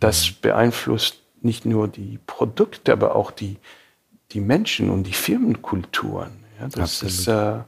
[0.00, 0.34] das mhm.
[0.40, 3.58] beeinflusst nicht nur die Produkte, aber auch die,
[4.30, 6.44] die Menschen und die Firmenkulturen.
[6.60, 7.64] Ja, das, ist, äh, das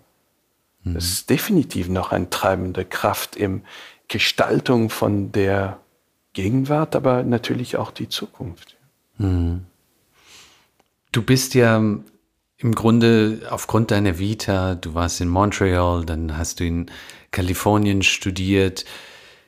[0.85, 0.97] mhm.
[0.97, 3.63] ist definitiv noch eine treibende Kraft im,
[4.09, 5.79] Gestaltung von der
[6.33, 8.77] Gegenwart, aber natürlich auch die Zukunft.
[9.17, 9.65] Hm.
[11.13, 16.65] Du bist ja im Grunde aufgrund deiner Vita, du warst in Montreal, dann hast du
[16.65, 16.91] in
[17.31, 18.85] Kalifornien studiert,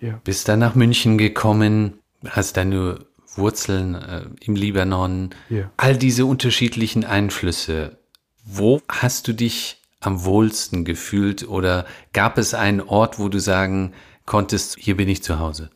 [0.01, 0.21] ja.
[0.25, 1.95] bist dann nach München gekommen,
[2.29, 2.99] hast deine
[3.35, 5.71] Wurzeln äh, im Libanon, ja.
[5.77, 7.99] all diese unterschiedlichen Einflüsse.
[8.45, 13.93] Wo hast du dich am wohlsten gefühlt oder gab es einen Ort, wo du sagen
[14.27, 15.71] konntest, hier bin ich zu Hause?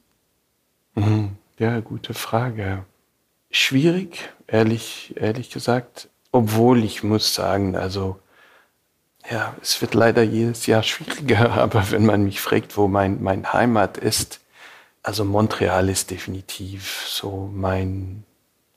[0.95, 1.37] Mhm.
[1.59, 2.85] Ja, gute Frage.
[3.51, 6.09] Schwierig, ehrlich, ehrlich gesagt.
[6.33, 8.21] Obwohl ich muss sagen, also,
[9.31, 13.53] ja, es wird leider jedes Jahr schwieriger, aber wenn man mich fragt, wo mein, mein
[13.53, 14.41] Heimat ist,
[15.03, 18.25] also Montreal ist definitiv so mein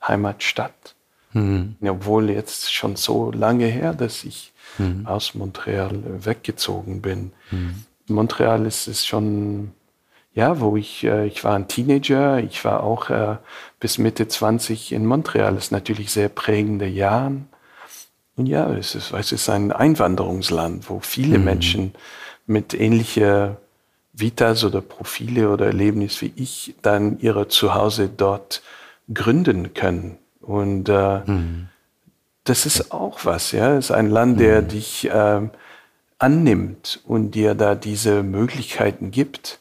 [0.06, 0.94] Heimatstadt.
[1.32, 1.76] Mhm.
[1.82, 5.06] Obwohl jetzt schon so lange her, dass ich mhm.
[5.06, 7.32] aus Montreal weggezogen bin.
[7.50, 7.84] Mhm.
[8.06, 9.72] Montreal ist, ist schon,
[10.32, 13.36] ja, wo ich, äh, ich war ein Teenager, ich war auch äh,
[13.80, 17.48] bis Mitte 20 in Montreal, das ist natürlich sehr prägende Jahren.
[18.36, 21.44] Und ja, es ist, es ist ein Einwanderungsland, wo viele mhm.
[21.44, 21.94] Menschen
[22.46, 23.58] mit ähnlicher
[24.12, 28.62] Vitas oder Profile oder Erlebnis wie ich dann ihre Zuhause dort
[29.12, 30.18] gründen können.
[30.40, 31.68] Und äh, mhm.
[32.44, 33.76] das ist auch was, ja.
[33.76, 34.68] Es ist ein Land, der mhm.
[34.68, 35.40] dich äh,
[36.18, 39.60] annimmt und dir da diese Möglichkeiten gibt,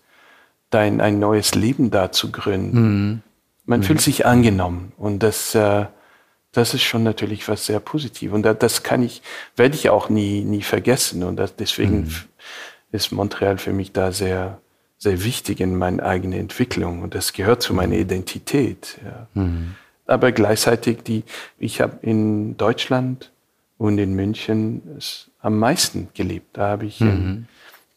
[0.70, 2.82] dein ein neues Leben da zu gründen.
[2.82, 3.22] Mhm.
[3.66, 3.84] Man mhm.
[3.84, 5.86] fühlt sich angenommen und das, äh,
[6.52, 8.34] das ist schon natürlich was sehr Positives.
[8.34, 9.22] Und das kann ich,
[9.56, 11.24] werde ich auch nie, nie vergessen.
[11.24, 12.16] Und das, deswegen mhm.
[12.92, 14.60] ist Montreal für mich da sehr,
[15.00, 17.02] sehr wichtig in meiner eigenen Entwicklung.
[17.02, 18.02] Und das gehört zu meiner mhm.
[18.02, 19.00] Identität.
[19.04, 19.28] Ja.
[19.34, 19.76] Mhm.
[20.06, 21.24] Aber gleichzeitig die,
[21.58, 23.32] ich habe in Deutschland
[23.78, 25.00] und in München
[25.40, 26.58] am meisten gelebt.
[26.58, 27.48] Da habe ich mhm.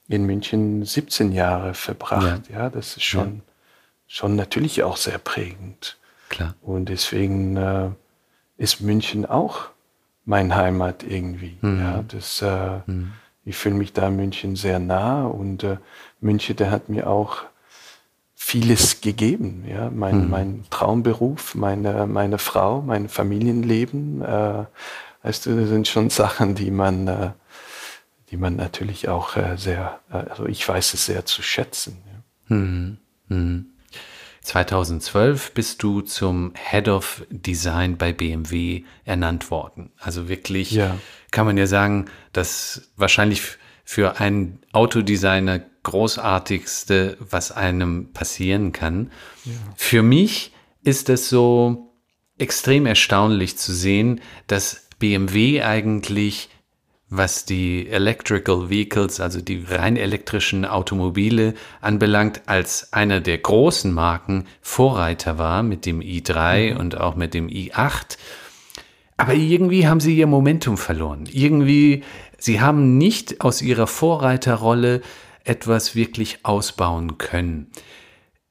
[0.09, 2.49] in, in, München 17 Jahre verbracht.
[2.51, 3.43] Ja, ja das ist schon, ja.
[4.07, 5.99] schon natürlich auch sehr prägend.
[6.29, 6.55] Klar.
[6.62, 7.91] Und deswegen äh,
[8.57, 9.69] ist München auch
[10.25, 11.57] mein Heimat irgendwie.
[11.61, 11.81] Mhm.
[11.81, 13.12] Ja, das, äh, mhm.
[13.45, 15.77] Ich fühle mich da in München sehr nah und äh,
[16.21, 17.45] München, der hat mir auch
[18.35, 19.65] vieles gegeben.
[19.69, 20.31] Ja, mein, mhm.
[20.31, 24.65] mein Traumberuf, meine, meine Frau, mein Familienleben, äh,
[25.27, 27.31] Weißt du, das sind schon Sachen, die man, äh,
[28.31, 32.01] die man natürlich auch äh, sehr, äh, also ich weiß es sehr zu schätzen.
[32.07, 32.57] Ja.
[32.57, 32.99] Mhm.
[33.27, 33.67] Mhm.
[34.43, 39.91] 2012 bist du zum Head of Design bei BMW ernannt worden.
[39.99, 40.97] Also wirklich, ja.
[41.33, 43.43] kann man ja sagen, dass wahrscheinlich
[43.83, 49.11] für einen Autodesigner Großartigste, was einem passieren kann.
[49.45, 49.55] Ja.
[49.75, 50.53] Für mich
[50.85, 51.93] ist es so
[52.39, 56.49] extrem erstaunlich zu sehen, dass BMW eigentlich
[57.09, 64.47] was die Electrical Vehicles, also die rein elektrischen Automobile anbelangt, als einer der großen Marken
[64.61, 66.81] Vorreiter war mit dem i3 mhm.
[66.81, 68.19] und auch mit dem i8.
[69.17, 71.29] Aber irgendwie haben sie ihr Momentum verloren.
[71.31, 72.03] Irgendwie,
[72.39, 75.01] sie haben nicht aus ihrer Vorreiterrolle
[75.45, 77.71] etwas wirklich ausbauen können.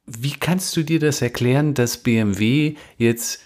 [0.06, 3.45] Wie kannst du dir das erklären, dass BMW jetzt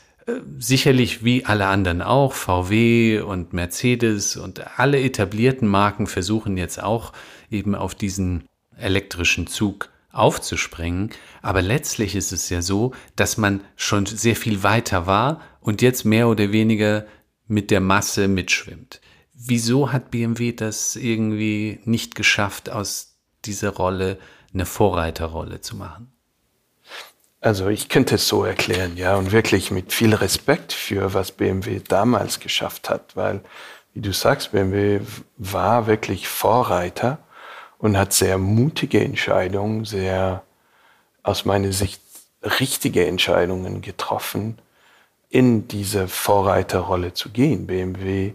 [0.58, 7.14] sicherlich wie alle anderen auch, VW und Mercedes und alle etablierten Marken versuchen jetzt auch
[7.50, 8.44] eben auf diesen
[8.78, 11.12] elektrischen Zug aufzuspringen.
[11.42, 16.06] Aber letztlich ist es ja so, dass man schon sehr viel weiter war und jetzt
[16.06, 17.06] mehr oder weniger
[17.48, 19.02] mit der Masse mitschwimmt.
[19.34, 24.18] Wieso hat BMW das irgendwie nicht geschafft, aus dieser Rolle
[24.54, 26.12] eine Vorreiterrolle zu machen?
[27.42, 31.80] Also ich könnte es so erklären, ja, und wirklich mit viel Respekt für was BMW
[31.88, 33.42] damals geschafft hat, weil,
[33.94, 35.00] wie du sagst, BMW
[35.38, 37.20] war wirklich Vorreiter
[37.78, 40.44] und hat sehr mutige Entscheidungen, sehr
[41.24, 42.02] aus meiner Sicht
[42.60, 44.58] richtige Entscheidungen getroffen,
[45.30, 47.68] in diese Vorreiterrolle zu gehen.
[47.68, 48.34] BMW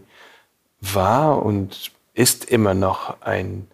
[0.81, 3.67] war und ist immer noch ein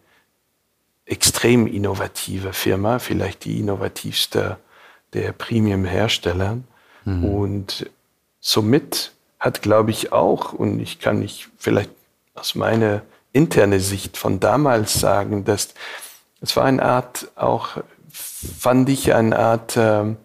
[1.05, 4.57] extrem innovative Firma, vielleicht die innovativste
[5.13, 6.57] der Premium-Hersteller.
[7.05, 7.25] Mhm.
[7.25, 7.89] Und
[8.39, 11.91] somit hat, glaube ich, auch, und ich kann nicht vielleicht
[12.35, 13.01] aus meiner
[13.33, 15.73] internen Sicht von damals sagen, dass
[16.41, 17.77] es war eine Art, auch
[18.09, 20.15] fand ich eine Art äh,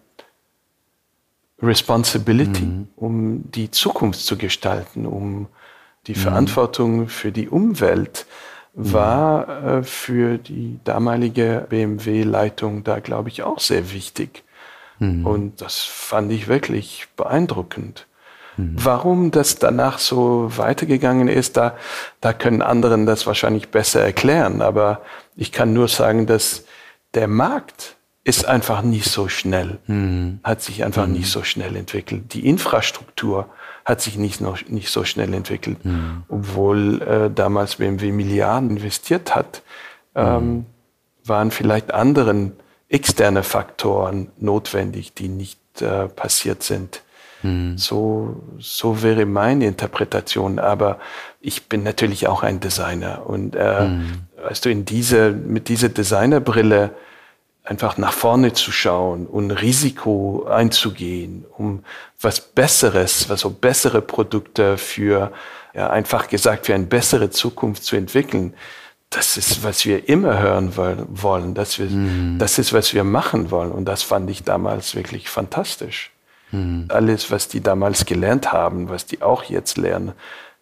[1.61, 2.87] Responsibility, mhm.
[2.95, 5.47] um die Zukunft zu gestalten, um
[6.07, 6.19] die mhm.
[6.19, 8.25] Verantwortung für die Umwelt
[8.73, 8.93] mhm.
[8.93, 14.43] war äh, für die damalige BMW-Leitung da, glaube ich, auch sehr wichtig.
[14.99, 15.25] Mhm.
[15.25, 18.07] Und das fand ich wirklich beeindruckend.
[18.57, 18.75] Mhm.
[18.75, 21.75] Warum das danach so weitergegangen ist, da,
[22.21, 24.61] da können anderen das wahrscheinlich besser erklären.
[24.61, 25.01] Aber
[25.35, 26.65] ich kann nur sagen, dass
[27.13, 30.41] der Markt ist einfach nicht so schnell, mhm.
[30.43, 31.13] hat sich einfach mhm.
[31.13, 32.33] nicht so schnell entwickelt.
[32.33, 33.47] Die Infrastruktur
[33.85, 36.23] hat sich nicht, noch, nicht so schnell entwickelt, mhm.
[36.27, 39.61] obwohl äh, damals BMW Milliarden investiert hat,
[40.13, 40.65] ähm, mhm.
[41.23, 42.51] waren vielleicht anderen
[42.89, 47.01] externe Faktoren notwendig, die nicht äh, passiert sind.
[47.43, 47.77] Mhm.
[47.77, 50.59] So, so wäre meine Interpretation.
[50.59, 50.99] Aber
[51.41, 54.23] ich bin natürlich auch ein Designer und äh, mhm.
[54.41, 56.91] weißt du, in diese, mit dieser Designerbrille
[57.63, 61.83] einfach nach vorne zu schauen und Risiko einzugehen, um
[62.21, 65.33] was Besseres, was so bessere Produkte für,
[65.73, 68.53] ja, einfach gesagt, für eine bessere Zukunft zu entwickeln
[69.09, 71.53] das ist, was wir immer hören wollen.
[71.53, 72.37] Das, wir, mhm.
[72.39, 73.71] das ist, was wir machen wollen.
[73.71, 76.11] Und das fand ich damals wirklich fantastisch.
[76.51, 76.85] Mhm.
[76.89, 80.13] Alles, was die damals gelernt haben, was die auch jetzt lernen,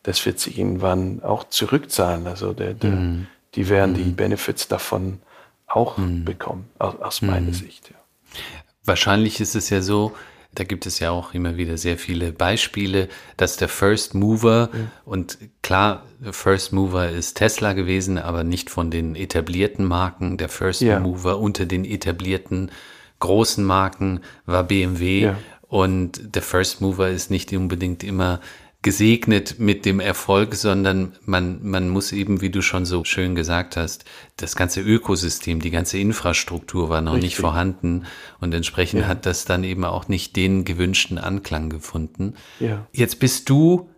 [0.04, 2.28] das wird sich irgendwann auch zurückzahlen.
[2.28, 3.28] Also der, der, mhm.
[3.56, 4.16] die werden die mhm.
[4.16, 5.20] Benefits davon
[5.68, 6.24] auch mhm.
[6.26, 7.54] bekommen, aus, aus meiner mhm.
[7.54, 7.90] Sicht.
[7.90, 8.40] Ja.
[8.84, 10.16] Wahrscheinlich ist es ja so,
[10.56, 14.88] da gibt es ja auch immer wieder sehr viele Beispiele, dass der First Mover mhm.
[15.06, 20.38] und klar, First Mover ist Tesla gewesen, aber nicht von den etablierten Marken.
[20.38, 21.00] Der First ja.
[21.00, 22.72] Mover unter den etablierten
[23.20, 25.38] großen Marken war BMW ja.
[25.68, 28.40] und der First Mover ist nicht unbedingt immer
[28.86, 33.78] gesegnet mit dem Erfolg, sondern man, man muss eben, wie du schon so schön gesagt
[33.78, 34.06] hast,
[34.38, 37.32] das ganze Ökosystem, die ganze Infrastruktur war noch Richtig.
[37.32, 38.06] nicht vorhanden
[38.40, 39.08] und entsprechend ja.
[39.08, 42.36] hat das dann eben auch nicht den gewünschten Anklang gefunden.
[42.60, 42.86] Ja.
[42.94, 43.90] Jetzt bist du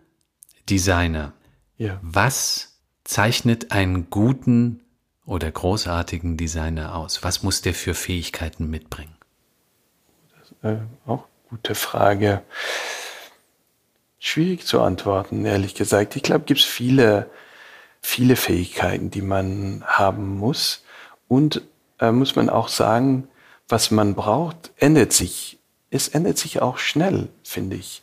[0.70, 1.34] Designer.
[1.76, 2.00] Ja.
[2.00, 4.80] Was zeichnet einen guten
[5.26, 7.22] oder großartigen Designer aus?
[7.22, 9.16] Was muss der für Fähigkeiten mitbringen?
[10.62, 12.42] Das äh, auch gute Frage.
[14.18, 16.16] Schwierig zu antworten, ehrlich gesagt.
[16.16, 17.30] Ich glaube, gibt es viele,
[18.00, 20.82] viele Fähigkeiten, die man haben muss.
[21.28, 21.62] Und
[22.00, 23.28] äh, muss man auch sagen,
[23.68, 25.58] was man braucht, ändert sich.
[25.90, 28.02] Es ändert sich auch schnell, finde ich.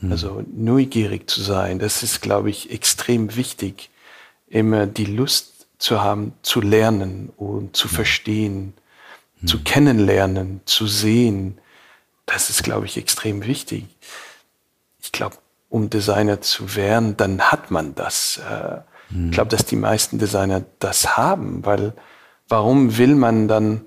[0.00, 0.10] Hm.
[0.10, 3.90] Also neugierig zu sein, das ist, glaube ich, extrem wichtig.
[4.48, 7.94] Immer die Lust zu haben, zu lernen und zu hm.
[7.94, 8.74] verstehen,
[9.40, 9.48] hm.
[9.48, 11.58] zu kennenlernen, zu sehen.
[12.26, 13.84] Das ist, glaube ich, extrem wichtig.
[15.00, 15.36] Ich glaube,
[15.74, 18.40] um Designer zu werden, dann hat man das.
[19.10, 19.26] Mhm.
[19.26, 21.94] Ich glaube, dass die meisten Designer das haben, weil
[22.48, 23.80] warum will man dann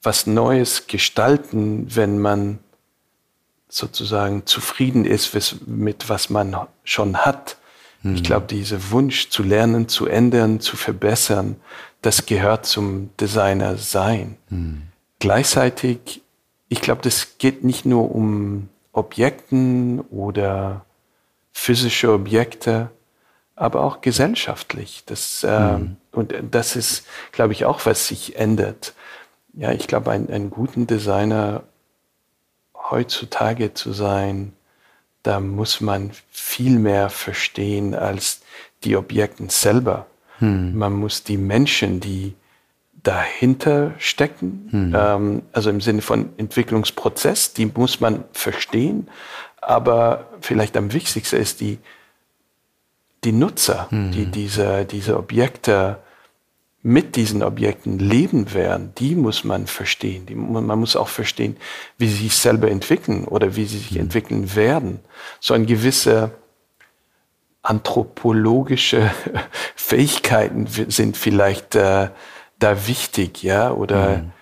[0.00, 2.60] was Neues gestalten, wenn man
[3.68, 7.56] sozusagen zufrieden ist mit was man schon hat?
[8.02, 8.14] Hm.
[8.14, 11.56] Ich glaube, dieser Wunsch zu lernen, zu ändern, zu verbessern,
[12.00, 14.36] das gehört zum Designer sein.
[14.50, 14.82] Hm.
[15.18, 16.22] Gleichzeitig,
[16.68, 20.84] ich glaube, das geht nicht nur um Objekten oder
[21.54, 22.90] physische Objekte,
[23.56, 25.04] aber auch gesellschaftlich.
[25.06, 25.96] Das, äh, mhm.
[26.12, 28.94] Und das ist, glaube ich, auch, was sich ändert.
[29.54, 31.62] Ja, ich glaube, ein, ein guten Designer
[32.90, 34.52] heutzutage zu sein,
[35.22, 38.42] da muss man viel mehr verstehen als
[38.82, 40.06] die Objekte selber.
[40.40, 40.76] Mhm.
[40.76, 42.34] Man muss die Menschen, die
[43.02, 44.94] dahinter stecken, mhm.
[44.96, 49.08] ähm, also im Sinne von Entwicklungsprozess, die muss man verstehen.
[49.66, 51.78] Aber vielleicht am wichtigsten ist die,
[53.24, 54.12] die Nutzer, mhm.
[54.12, 55.98] die diese, diese Objekte
[56.86, 60.26] mit diesen Objekten leben werden, die muss man verstehen.
[60.26, 61.56] Die, man muss auch verstehen,
[61.96, 64.00] wie sie sich selber entwickeln oder wie sie sich mhm.
[64.00, 65.00] entwickeln werden.
[65.40, 66.32] So ein gewisse
[67.62, 69.10] anthropologische
[69.74, 72.10] Fähigkeiten sind vielleicht äh,
[72.58, 74.32] da wichtig, ja, oder mhm.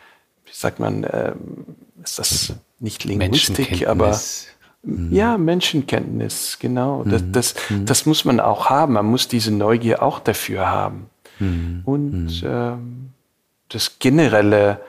[0.45, 1.35] wie sagt man, äh,
[2.03, 4.20] ist das nicht Linguistik, aber
[4.83, 5.12] Mhm.
[5.12, 7.05] Ja, Menschenkenntnis, genau.
[7.05, 7.33] Das, mhm.
[7.33, 7.87] das, mhm.
[7.87, 8.95] das muss man auch haben.
[8.95, 11.09] Man muss diese Neugier auch dafür haben.
[11.85, 13.11] Und ähm,
[13.68, 14.80] das generelle,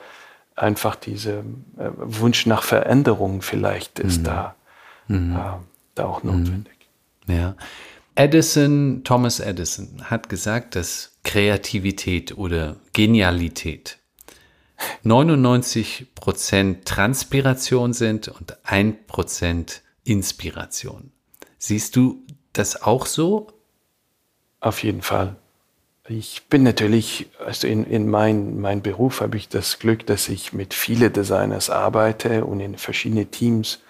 [0.56, 4.54] einfach dieser äh, Wunsch nach Veränderung vielleicht ist da,
[5.08, 5.14] äh,
[5.94, 6.74] da auch notwendig.
[7.26, 7.56] Ja.
[8.14, 13.98] Edison, Thomas Edison, hat gesagt, dass Kreativität oder Genialität
[15.04, 18.94] 99% Transpiration sind und 1
[20.04, 21.12] Inspiration.
[21.58, 23.48] Siehst du das auch so?
[24.60, 25.36] Auf jeden Fall.
[26.06, 30.52] Ich bin natürlich, also in, in mein, mein Beruf habe ich das Glück, dass ich
[30.52, 33.80] mit vielen Designers arbeite und in verschiedenen Teams,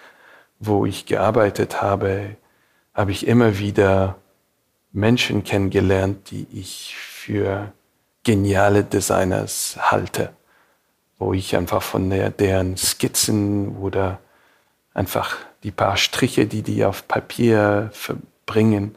[0.59, 2.37] wo ich gearbeitet habe,
[2.93, 4.15] habe ich immer wieder
[4.93, 7.73] Menschen kennengelernt, die ich für
[8.23, 10.31] geniale Designers halte,
[11.19, 14.19] wo ich einfach von der, deren Skizzen oder
[14.93, 18.95] einfach die paar Striche, die die auf Papier verbringen,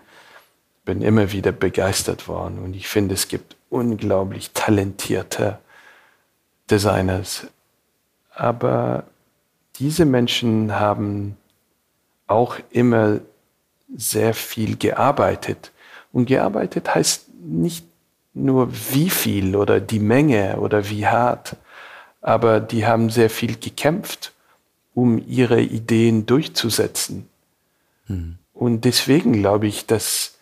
[0.85, 2.59] bin immer wieder begeistert worden.
[2.59, 5.59] Und ich finde, es gibt unglaublich talentierte
[6.71, 7.47] Designers.
[8.35, 9.05] Aber
[9.77, 11.39] diese Menschen haben
[12.27, 13.21] auch immer
[13.97, 15.73] sehr viel gearbeitet.
[16.13, 17.87] Und gearbeitet heißt nicht
[18.35, 21.57] nur wie viel oder die Menge oder wie hart,
[22.21, 24.35] aber die haben sehr viel gekämpft
[24.99, 27.29] um ihre Ideen durchzusetzen.
[28.09, 28.39] Mhm.
[28.53, 30.39] Und deswegen glaube ich, dass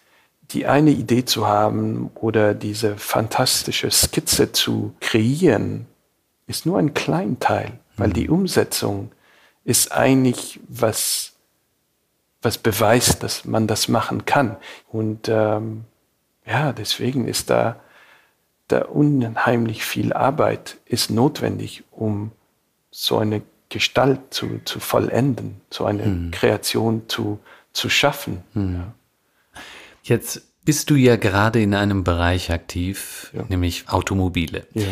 [0.50, 5.84] die eine Idee zu haben oder diese fantastische Skizze zu kreieren,
[6.46, 8.12] ist nur ein Kleinteil, weil mhm.
[8.14, 9.12] die Umsetzung
[9.64, 11.34] ist eigentlich was,
[12.40, 14.56] was beweist, dass man das machen kann.
[14.88, 15.84] Und ähm,
[16.46, 17.76] ja, deswegen ist da,
[18.68, 22.30] da unheimlich viel Arbeit ist notwendig, um
[22.90, 23.42] so eine
[23.76, 26.30] Gestalt zu, zu vollenden, so eine hm.
[26.30, 27.40] Kreation zu,
[27.74, 28.42] zu schaffen.
[28.54, 28.74] Hm.
[28.74, 28.94] Ja.
[30.02, 33.44] Jetzt bist du ja gerade in einem Bereich aktiv, ja.
[33.50, 34.66] nämlich Automobile.
[34.72, 34.86] Ja.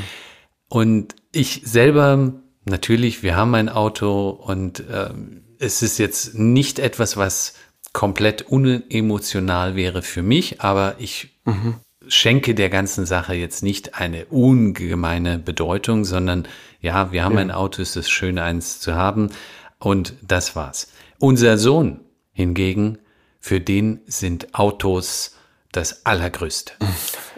[0.68, 2.34] Und ich selber,
[2.66, 5.14] natürlich, wir haben ein Auto und äh,
[5.58, 7.54] es ist jetzt nicht etwas, was
[7.94, 11.76] komplett unemotional wäre für mich, aber ich mhm
[12.08, 16.46] schenke der ganzen Sache jetzt nicht eine ungemeine Bedeutung, sondern
[16.80, 17.40] ja, wir haben ja.
[17.40, 19.30] ein Auto, es ist schön, eins zu haben
[19.78, 20.92] und das war's.
[21.18, 22.00] Unser Sohn
[22.32, 22.98] hingegen,
[23.40, 25.36] für den sind Autos
[25.72, 26.74] das Allergrößte.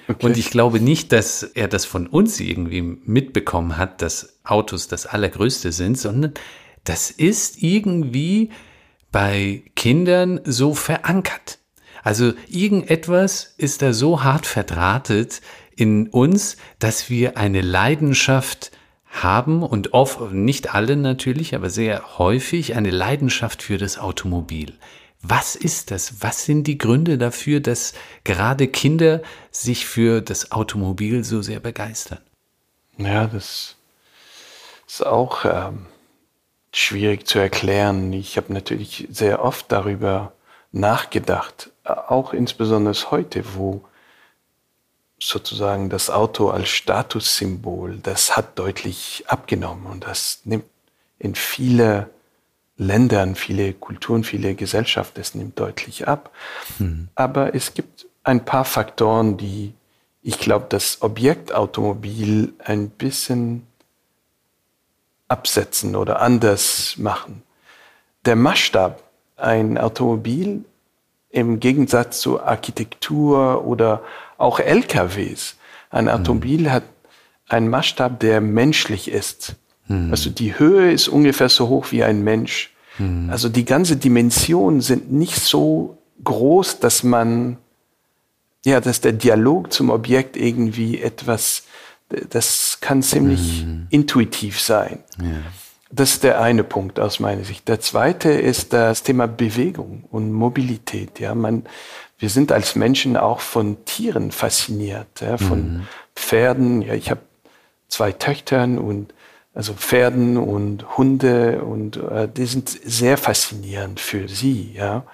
[0.09, 0.27] Okay.
[0.27, 5.05] Und ich glaube nicht, dass er das von uns irgendwie mitbekommen hat, dass Autos das
[5.05, 6.33] Allergrößte sind, sondern
[6.85, 8.51] das ist irgendwie
[9.11, 11.59] bei Kindern so verankert.
[12.07, 15.41] Also irgendetwas ist da so hart verdrahtet
[15.75, 18.71] in uns, dass wir eine Leidenschaft
[19.11, 24.75] haben und oft, nicht alle natürlich, aber sehr häufig eine Leidenschaft für das Automobil.
[25.21, 26.23] Was ist das?
[26.23, 27.93] Was sind die Gründe dafür, dass
[28.23, 32.21] gerade Kinder sich für das Automobil so sehr begeistern?
[32.99, 33.75] Ja, das
[34.87, 35.87] ist auch ähm,
[36.73, 38.13] schwierig zu erklären.
[38.13, 40.36] Ich habe natürlich sehr oft darüber
[40.73, 43.85] nachgedacht, auch insbesondere heute, wo
[45.19, 50.67] sozusagen das Auto als Statussymbol, das hat deutlich abgenommen und das nimmt
[51.19, 52.11] in viele
[52.77, 56.31] Ländern, viele Kulturen, viele Gesellschaften, das nimmt deutlich ab.
[56.79, 57.09] Mhm.
[57.15, 59.73] Aber es gibt ein paar Faktoren, die
[60.27, 63.65] ich glaube, das Objektautomobil ein bisschen
[65.29, 67.43] absetzen oder anders machen.
[68.25, 69.05] Der Maßstab,
[69.37, 70.65] ein Automobil
[71.31, 74.03] im Gegensatz zu Architektur oder
[74.39, 75.57] auch LKWs.
[75.91, 76.73] Ein Automobil mhm.
[76.73, 76.85] hat
[77.49, 79.57] einen Maßstab, der menschlich ist.
[79.89, 80.11] Mhm.
[80.11, 82.73] Also die Höhe ist ungefähr so hoch wie ein Mensch.
[82.99, 83.31] Mhm.
[83.31, 87.59] Also die ganze Dimensionen sind nicht so groß, dass man,
[88.65, 91.65] ja, dass der Dialog zum Objekt irgendwie etwas,
[92.31, 93.87] das kann ziemlich mhm.
[93.91, 95.01] intuitiv sein.
[95.21, 95.27] Ja.
[95.91, 97.69] Das ist der eine Punkt aus meiner Sicht.
[97.69, 101.21] Der zweite ist das Thema Bewegung und Mobilität.
[101.21, 101.65] Ja, man,
[102.19, 105.87] wir sind als Menschen auch von Tieren fasziniert, ja, von mhm.
[106.17, 106.83] Pferden.
[106.83, 107.21] Ja, ich habe
[107.89, 109.15] zwei Töchtern und
[109.55, 115.05] also Pferden und Hunde und äh, die sind sehr faszinierend für sie, ja.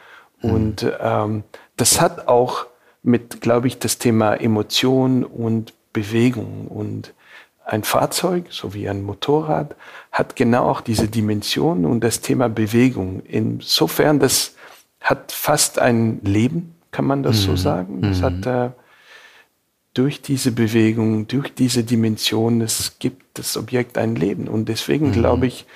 [0.41, 0.51] Mhm.
[0.51, 1.45] Und ähm,
[1.77, 2.67] das hat auch
[3.03, 7.13] mit, glaube ich, das Thema Emotion und Bewegung und
[7.65, 9.77] ein Fahrzeug, so wie ein Motorrad,
[10.11, 13.23] hat genau auch diese Dimension und das Thema Bewegung.
[13.25, 14.55] Insofern, das
[15.01, 17.43] hat fast ein Leben, kann man das mhm.
[17.43, 18.03] so sagen.
[18.03, 18.25] Das mhm.
[18.25, 18.71] hat äh,
[19.95, 24.49] durch diese Bewegung, durch diese Dimension, es gibt das Objekt ein Leben.
[24.49, 25.13] Und deswegen mhm.
[25.13, 25.67] glaube ich,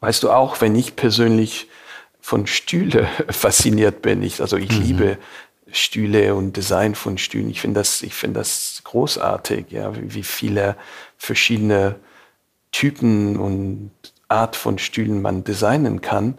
[0.00, 1.68] weißt du auch, wenn ich persönlich
[2.20, 4.82] von Stühle fasziniert bin, ich, also ich mhm.
[4.82, 5.18] liebe
[5.70, 7.50] Stühle und Design von Stühlen.
[7.50, 10.76] Ich finde das, ich finde das großartig, ja, wie, viele
[11.16, 11.96] verschiedene
[12.70, 13.90] Typen und
[14.28, 16.38] Art von Stühlen man designen kann.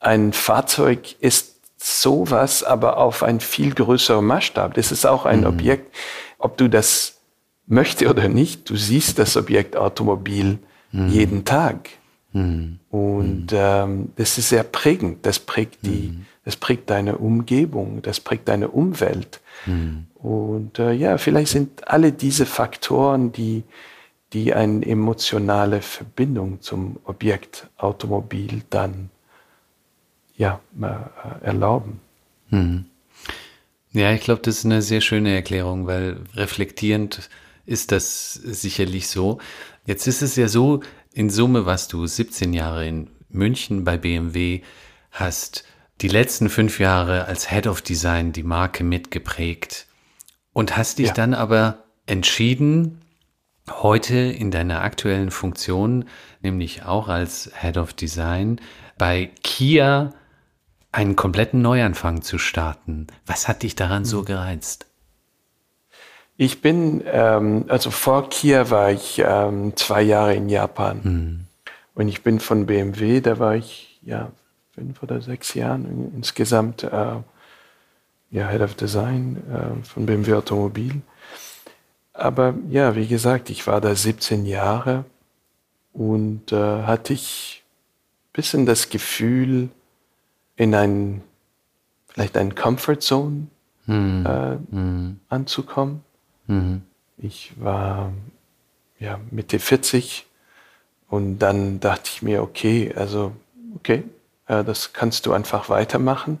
[0.00, 4.74] Ein Fahrzeug ist sowas, aber auf ein viel größerer Maßstab.
[4.74, 5.46] Das ist auch ein mhm.
[5.46, 5.94] Objekt,
[6.38, 7.18] ob du das
[7.66, 10.58] möchte oder nicht, du siehst das Objekt Automobil
[10.92, 11.08] mhm.
[11.08, 11.90] jeden Tag.
[12.32, 12.80] Mhm.
[12.90, 13.58] Und mhm.
[13.58, 15.24] ähm, das ist sehr prägend.
[15.24, 16.18] Das prägt die,
[16.48, 19.42] das prägt deine Umgebung, das prägt deine Umwelt.
[19.66, 20.06] Mhm.
[20.14, 23.64] Und äh, ja, vielleicht sind alle diese Faktoren, die,
[24.32, 29.10] die eine emotionale Verbindung zum Objekt Automobil dann
[30.38, 32.00] ja, äh, erlauben.
[32.48, 32.86] Mhm.
[33.92, 37.28] Ja, ich glaube, das ist eine sehr schöne Erklärung, weil reflektierend
[37.66, 39.36] ist das sicherlich so.
[39.84, 40.80] Jetzt ist es ja so,
[41.12, 44.62] in Summe warst du 17 Jahre in München bei BMW,
[45.10, 45.66] hast
[46.00, 49.86] die letzten fünf Jahre als Head of Design die Marke mitgeprägt
[50.52, 51.14] und hast dich ja.
[51.14, 53.00] dann aber entschieden,
[53.68, 56.04] heute in deiner aktuellen Funktion,
[56.40, 58.60] nämlich auch als Head of Design,
[58.96, 60.14] bei Kia
[60.92, 63.08] einen kompletten Neuanfang zu starten.
[63.26, 64.24] Was hat dich daran so hm.
[64.24, 64.86] gereizt?
[66.36, 71.00] Ich bin, ähm, also vor Kia war ich ähm, zwei Jahre in Japan.
[71.02, 71.40] Mhm.
[71.94, 74.30] Und ich bin von BMW, da war ich ja
[74.78, 77.16] fünf oder sechs Jahren insgesamt äh,
[78.30, 81.02] ja, Head of Design äh, von BMW Automobil.
[82.12, 85.04] Aber ja, wie gesagt, ich war da 17 Jahre
[85.92, 89.70] und äh, hatte ich ein bisschen das Gefühl,
[90.56, 91.22] in ein,
[92.08, 93.46] vielleicht ein Comfort Zone
[93.86, 94.26] mhm.
[94.26, 95.20] Äh, mhm.
[95.28, 96.02] anzukommen.
[96.48, 96.82] Mhm.
[97.16, 98.12] Ich war
[98.98, 100.26] ja, Mitte 40
[101.08, 103.32] und dann dachte ich mir, okay, also
[103.76, 104.02] okay,
[104.48, 106.40] das kannst du einfach weitermachen.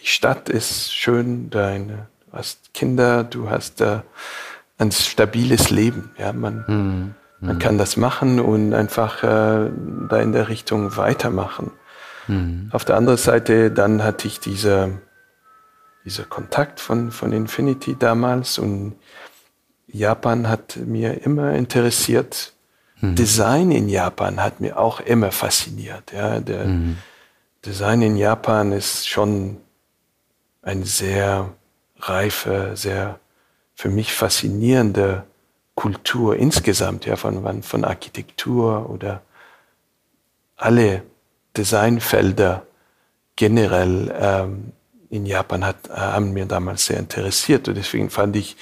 [0.00, 4.00] Die Stadt ist schön, deine, du hast Kinder, du hast äh,
[4.78, 6.10] ein stabiles Leben.
[6.18, 7.14] Ja, man, mhm.
[7.40, 9.70] man kann das machen und einfach äh,
[10.08, 11.70] da in der Richtung weitermachen.
[12.26, 12.68] Mhm.
[12.72, 14.98] Auf der anderen Seite, dann hatte ich diese,
[16.04, 18.96] dieser Kontakt von, von Infinity damals und
[19.86, 22.53] Japan hat mir immer interessiert.
[23.04, 23.14] Mhm.
[23.16, 26.12] Design in Japan hat mir auch immer fasziniert.
[26.12, 26.98] Ja, der mhm.
[27.64, 29.58] Design in Japan ist schon
[30.62, 31.50] eine sehr
[31.98, 33.18] reife, sehr
[33.74, 35.24] für mich faszinierende
[35.74, 39.22] Kultur insgesamt, ja, von, von Architektur oder
[40.56, 41.02] alle
[41.56, 42.66] Designfelder
[43.36, 44.72] generell ähm,
[45.10, 47.68] in Japan hat, haben mir damals sehr interessiert.
[47.68, 48.56] Und deswegen fand ich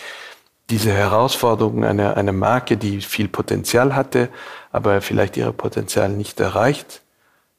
[0.73, 4.31] diese Herausforderung eine, eine Marke, die viel Potenzial hatte,
[4.73, 7.03] aber vielleicht ihre Potenzial nicht erreicht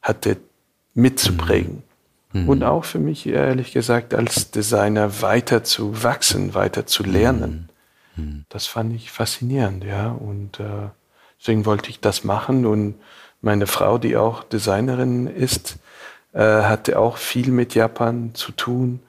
[0.01, 0.38] hatte,
[0.95, 1.84] mitzuprägen.
[2.32, 2.49] Mhm.
[2.49, 7.70] Und auch für mich, ehrlich gesagt, als Designer weiter zu wachsen, weiter zu lernen.
[8.16, 8.24] Mhm.
[8.24, 8.45] mhm.
[8.49, 10.09] Das fand ich faszinierend, ja.
[10.09, 10.89] Und äh,
[11.39, 12.95] deswegen wollte ich das machen und
[13.41, 15.78] meine Frau, die auch Designerin ist,
[16.34, 19.01] äh, hatte auch viel mit Japan zu tun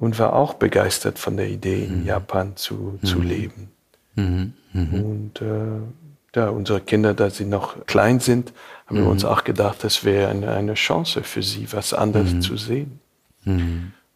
[0.00, 2.06] und war auch begeistert von der Idee, in mhm.
[2.06, 3.06] Japan zu, mhm.
[3.06, 3.68] zu leben.
[4.16, 4.54] Mhm.
[4.72, 5.04] mhm.
[5.04, 8.52] Und äh, ja, unsere Kinder, da sie noch klein sind,
[8.86, 9.28] haben wir uns mhm.
[9.28, 12.40] auch gedacht, das wäre eine, eine Chance für sie, was anderes mhm.
[12.40, 13.00] zu sehen.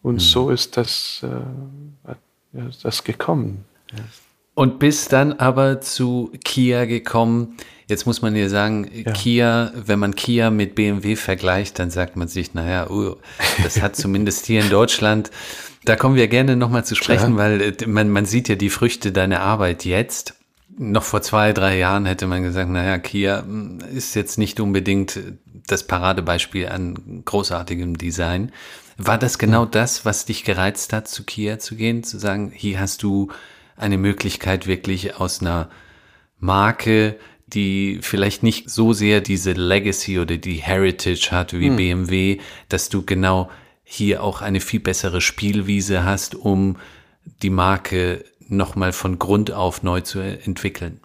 [0.01, 3.65] Und so ist das, äh, das gekommen.
[3.91, 4.03] Ja.
[4.53, 7.57] Und bist dann aber zu Kia gekommen.
[7.87, 9.11] Jetzt muss man ja sagen, ja.
[9.11, 13.15] Kia, wenn man Kia mit BMW vergleicht, dann sagt man sich, naja, uh,
[13.63, 15.31] das hat zumindest hier in Deutschland,
[15.85, 17.49] da kommen wir gerne nochmal zu sprechen, Klar.
[17.49, 20.35] weil äh, man, man sieht ja die Früchte deiner Arbeit jetzt.
[20.77, 25.19] Noch vor zwei, drei Jahren hätte man gesagt, naja, Kia hm, ist jetzt nicht unbedingt
[25.67, 28.51] das Paradebeispiel an großartigem Design.
[28.97, 32.79] War das genau das, was dich gereizt hat, zu Kia zu gehen, zu sagen, hier
[32.79, 33.29] hast du
[33.77, 35.69] eine Möglichkeit wirklich aus einer
[36.39, 37.17] Marke,
[37.47, 41.75] die vielleicht nicht so sehr diese Legacy oder die Heritage hat wie hm.
[41.75, 43.49] BMW, dass du genau
[43.85, 46.77] hier auch eine viel bessere Spielwiese hast, um
[47.41, 50.99] die Marke nochmal von Grund auf neu zu entwickeln.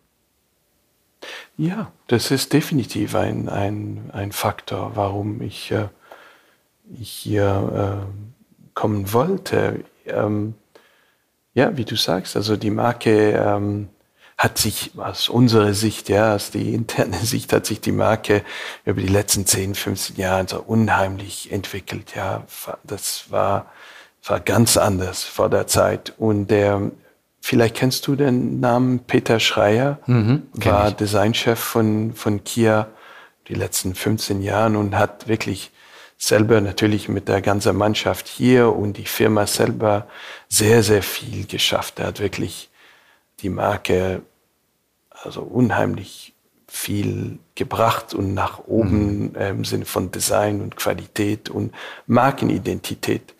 [1.56, 5.88] Ja, das ist definitiv ein, ein, ein Faktor, warum ich äh,
[6.98, 9.84] hier äh, kommen wollte.
[10.06, 10.54] Ähm,
[11.52, 13.88] ja, wie du sagst, also die Marke ähm,
[14.40, 18.42] hat sich aus unserer Sicht, ja, aus die interne Sicht hat sich die Marke
[18.86, 22.14] über die letzten 10, 15 Jahre so unheimlich entwickelt.
[22.16, 22.44] Ja,
[22.82, 23.66] das war,
[24.24, 26.14] war ganz anders vor der Zeit.
[26.16, 26.90] Und der,
[27.42, 30.94] vielleicht kennst du den Namen Peter Schreier, mhm, war ich.
[30.94, 32.88] Designchef von, von Kia
[33.48, 35.70] die letzten 15 Jahren und hat wirklich
[36.16, 40.06] selber natürlich mit der ganzen Mannschaft hier und die Firma selber
[40.48, 41.98] sehr, sehr viel geschafft.
[41.98, 42.70] Er hat wirklich
[43.42, 44.22] die Marke
[45.22, 46.34] also unheimlich
[46.66, 49.36] viel gebracht und nach oben mhm.
[49.36, 51.74] äh, im Sinne von Design und Qualität und
[52.06, 53.34] Markenidentität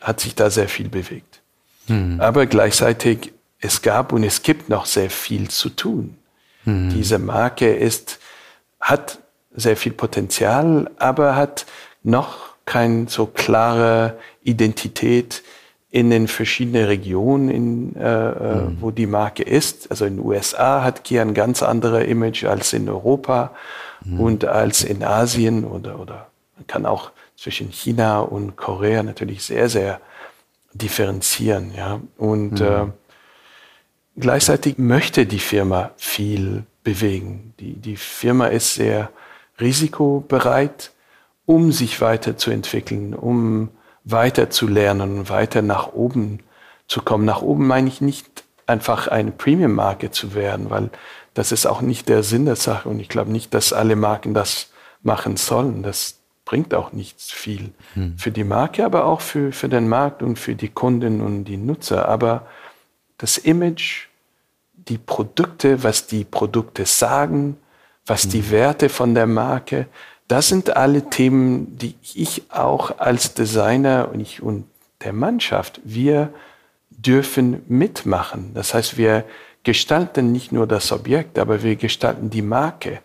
[0.00, 1.40] hat sich da sehr viel bewegt.
[1.88, 2.20] Mhm.
[2.20, 6.16] Aber gleichzeitig, es gab und es gibt noch sehr viel zu tun.
[6.64, 6.90] Mhm.
[6.90, 8.18] Diese Marke ist,
[8.80, 9.18] hat
[9.54, 11.66] sehr viel Potenzial, aber hat
[12.02, 15.42] noch keine so klare Identität
[15.90, 18.76] in den verschiedenen Regionen, in, äh, äh, mhm.
[18.80, 19.90] wo die Marke ist.
[19.90, 23.52] Also in den USA hat Kia ein ganz anderes Image als in Europa
[24.04, 24.20] mhm.
[24.20, 29.68] und als in Asien oder, oder man kann auch zwischen China und Korea natürlich sehr,
[29.68, 30.00] sehr
[30.74, 31.72] differenzieren.
[31.76, 32.00] Ja?
[32.16, 32.66] Und mhm.
[32.66, 32.86] äh,
[34.16, 37.54] gleichzeitig möchte die Firma viel bewegen.
[37.58, 39.10] Die, die Firma ist sehr
[39.58, 40.92] risikobereit
[41.46, 43.70] um sich weiterzuentwickeln, um
[44.10, 46.40] weiter zu lernen, weiter nach oben
[46.86, 47.24] zu kommen.
[47.24, 50.90] Nach oben meine ich nicht einfach eine Premium-Marke zu werden, weil
[51.34, 54.34] das ist auch nicht der Sinn der Sache und ich glaube nicht, dass alle Marken
[54.34, 54.70] das
[55.02, 55.82] machen sollen.
[55.82, 58.18] Das bringt auch nichts viel hm.
[58.18, 61.56] für die Marke, aber auch für, für den Markt und für die Kunden und die
[61.56, 62.08] Nutzer.
[62.08, 62.46] Aber
[63.18, 64.08] das Image,
[64.72, 67.56] die Produkte, was die Produkte sagen,
[68.04, 68.30] was hm.
[68.30, 69.86] die Werte von der Marke,
[70.30, 74.64] das sind alle Themen, die ich auch als Designer und ich und
[75.02, 76.32] der Mannschaft, wir
[76.90, 78.52] dürfen mitmachen.
[78.54, 79.24] Das heißt, wir
[79.64, 83.00] gestalten nicht nur das Objekt, aber wir gestalten die Marke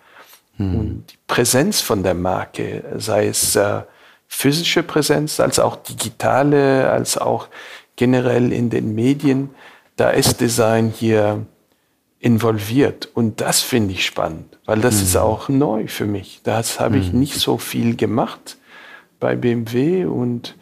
[0.58, 0.80] hm.
[0.80, 3.82] und die Präsenz von der Marke, sei es äh,
[4.28, 7.48] physische Präsenz, als auch digitale, als auch
[7.96, 9.50] generell in den Medien.
[9.96, 11.46] Da ist Design hier
[12.26, 13.08] involviert.
[13.14, 15.04] Und das finde ich spannend, weil das mhm.
[15.04, 16.42] ist auch neu für mich.
[16.44, 17.20] Das habe ich mhm.
[17.20, 18.58] nicht so viel gemacht
[19.20, 20.56] bei BMW und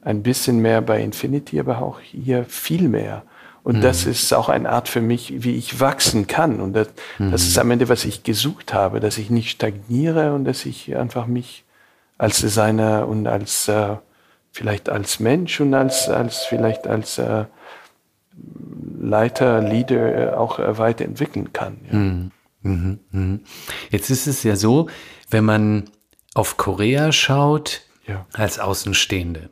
[0.00, 3.22] ein bisschen mehr bei Infinity, aber auch hier viel mehr.
[3.62, 3.80] Und mhm.
[3.82, 6.58] das ist auch eine Art für mich, wie ich wachsen kann.
[6.58, 7.60] Und das, das ist mhm.
[7.60, 11.64] am Ende, was ich gesucht habe, dass ich nicht stagniere und dass ich einfach mich
[12.16, 13.96] als Designer und als äh,
[14.52, 17.44] vielleicht als Mensch und als, als vielleicht als äh,
[19.00, 21.78] Leiter, Leader äh, auch äh, weiterentwickeln kann.
[21.90, 21.98] Ja.
[21.98, 22.30] Mhm.
[22.62, 22.98] Mhm.
[23.10, 23.40] Mhm.
[23.90, 24.88] Jetzt ist es ja so,
[25.30, 25.90] wenn man
[26.34, 28.26] auf Korea schaut, ja.
[28.32, 29.50] als Außenstehende,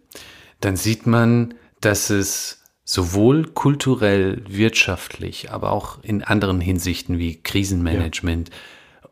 [0.61, 8.51] dann sieht man, dass es sowohl kulturell, wirtschaftlich, aber auch in anderen Hinsichten wie Krisenmanagement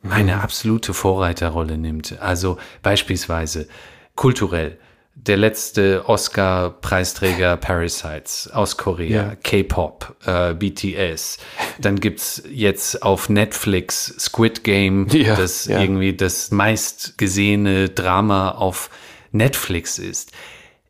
[0.02, 0.10] ja.
[0.10, 2.20] eine absolute Vorreiterrolle nimmt.
[2.20, 3.68] Also beispielsweise
[4.14, 4.78] kulturell
[5.16, 9.34] der letzte Oscar-Preisträger Parasites aus Korea, ja.
[9.34, 11.38] K-Pop, äh, BTS.
[11.80, 15.80] Dann gibt's jetzt auf Netflix Squid Game, ja, das ja.
[15.80, 18.90] irgendwie das meistgesehene Drama auf
[19.32, 20.32] Netflix ist.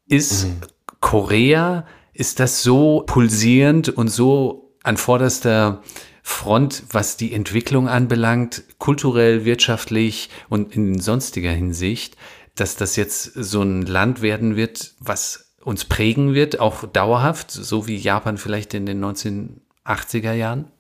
[0.09, 0.61] Ist mhm.
[1.01, 5.83] Korea, ist das so pulsierend und so an vorderster
[6.23, 12.17] Front, was die Entwicklung anbelangt, kulturell, wirtschaftlich und in sonstiger Hinsicht,
[12.57, 17.87] dass das jetzt so ein Land werden wird, was uns prägen wird, auch dauerhaft, so
[17.87, 20.71] wie Japan vielleicht in den 1980er Jahren?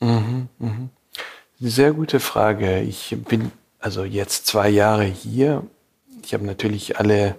[0.00, 0.90] Mhm, mhm.
[1.60, 2.80] Sehr gute Frage.
[2.80, 5.64] Ich bin also jetzt zwei Jahre hier.
[6.24, 7.36] Ich habe natürlich alle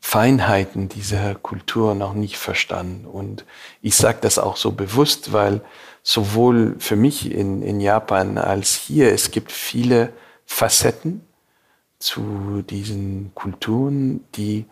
[0.00, 3.06] Feinheiten dieser Kultur noch nicht verstanden.
[3.06, 3.44] Und
[3.80, 5.60] ich sage das auch so bewusst, weil
[6.02, 10.12] sowohl für mich in, in Japan als hier, es gibt viele
[10.46, 11.22] Facetten
[11.98, 14.66] zu diesen Kulturen, die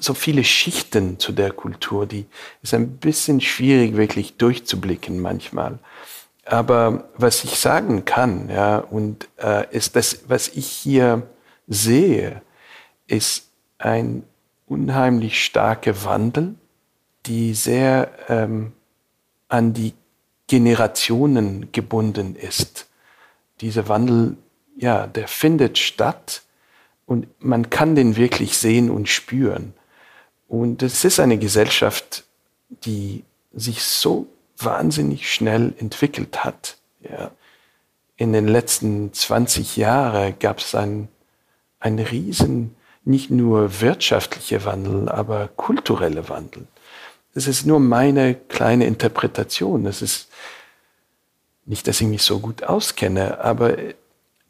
[0.00, 2.26] so viele Schichten zu der Kultur, die
[2.62, 5.78] ist ein bisschen schwierig wirklich durchzublicken manchmal.
[6.44, 11.28] Aber was ich sagen kann, ja, und äh, ist das, was ich hier
[11.66, 12.42] sehe,
[13.06, 14.22] ist ein
[14.66, 16.54] unheimlich starker Wandel,
[17.26, 18.72] die sehr ähm,
[19.48, 19.94] an die
[20.46, 22.86] Generationen gebunden ist.
[23.60, 24.36] Dieser Wandel,
[24.78, 26.42] ja, der findet statt
[27.06, 29.74] und man kann den wirklich sehen und spüren.
[30.46, 32.24] Und es ist eine Gesellschaft,
[32.84, 34.26] die sich so
[34.56, 36.76] wahnsinnig schnell entwickelt hat.
[37.00, 37.30] Ja.
[38.16, 41.08] In den letzten 20 Jahren gab es einen,
[41.80, 42.74] einen riesen,
[43.04, 46.66] nicht nur wirtschaftlicher Wandel, aber kultureller Wandel.
[47.34, 49.84] Das ist nur meine kleine Interpretation.
[49.84, 50.28] Das ist
[51.66, 53.76] nicht, dass ich mich so gut auskenne, aber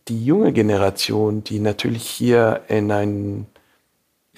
[0.09, 3.46] die junge Generation, die natürlich hier in ein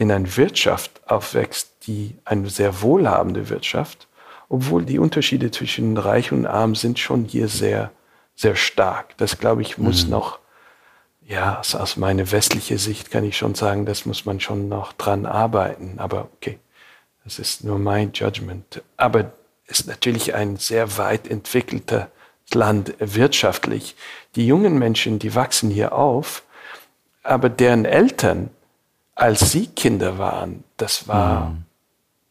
[0.01, 4.09] in einer Wirtschaft aufwächst, die eine sehr wohlhabende Wirtschaft,
[4.49, 7.91] obwohl die Unterschiede zwischen reich und arm sind schon hier sehr,
[8.35, 9.15] sehr stark.
[9.19, 10.13] Das, glaube ich, muss mhm.
[10.13, 10.39] noch,
[11.21, 14.95] ja, aus, aus meiner westlichen Sicht kann ich schon sagen, das muss man schon noch
[14.95, 15.99] dran arbeiten.
[15.99, 16.59] Aber okay,
[17.25, 18.83] das ist nur mein Judgment.
[18.97, 19.33] Aber
[19.67, 22.11] es ist natürlich ein sehr weit entwickelter
[22.55, 23.97] Land wirtschaftlich.
[24.37, 26.43] Die jungen Menschen, die wachsen hier auf,
[27.23, 28.51] aber deren Eltern
[29.21, 31.65] als sie Kinder waren, das war mhm.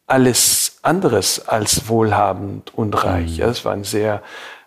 [0.08, 3.38] alles anderes als wohlhabend und reich.
[3.38, 3.44] Mhm.
[3.44, 4.22] Es waren sehr,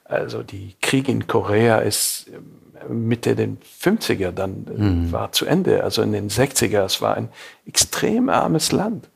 [0.06, 5.12] also die Krieg in Korea ist ähm, Mitte den 50er dann äh, mhm.
[5.12, 7.30] war zu Ende, also in den 60er, es war ein
[7.66, 9.10] extrem armes Land.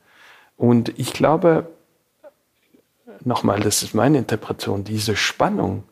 [0.58, 1.66] Und ich glaube,
[3.24, 5.84] nochmal, das ist meine Interpretation, diese Spannung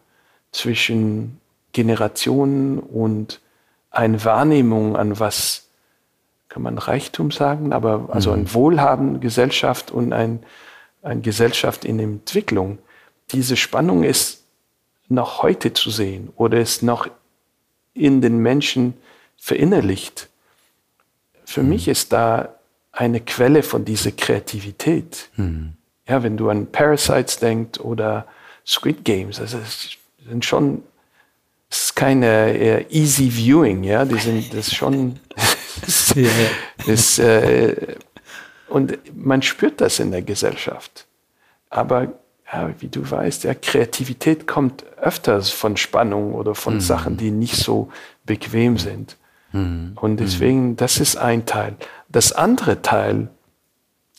[0.52, 1.40] zwischen
[1.76, 3.42] Generationen und
[3.90, 5.68] eine Wahrnehmung an was
[6.48, 8.54] kann man Reichtum sagen, aber also mhm.
[8.54, 10.42] wohlhabende Gesellschaft und ein,
[11.02, 12.78] eine Gesellschaft in Entwicklung.
[13.32, 14.44] Diese Spannung ist
[15.08, 17.10] noch heute zu sehen oder ist noch
[17.92, 18.94] in den Menschen
[19.36, 20.30] verinnerlicht.
[21.44, 21.68] Für mhm.
[21.68, 22.54] mich ist da
[22.90, 25.28] eine Quelle von dieser Kreativität.
[25.36, 25.74] Mhm.
[26.08, 28.26] Ja, wenn du an Parasites denkst oder
[28.66, 29.90] Squid Games, also das
[30.26, 30.82] sind schon,
[31.76, 35.20] es ist keine easy viewing, ja, die sind das schon.
[36.86, 37.96] Ist, äh,
[38.68, 41.06] und man spürt das in der Gesellschaft.
[41.68, 42.14] Aber
[42.50, 46.80] ja, wie du weißt, ja, Kreativität kommt öfters von Spannung oder von mhm.
[46.80, 47.90] Sachen, die nicht so
[48.24, 49.16] bequem sind.
[49.52, 49.92] Mhm.
[50.00, 50.16] Und mhm.
[50.16, 51.76] deswegen, das ist ein Teil.
[52.08, 53.28] Das andere Teil,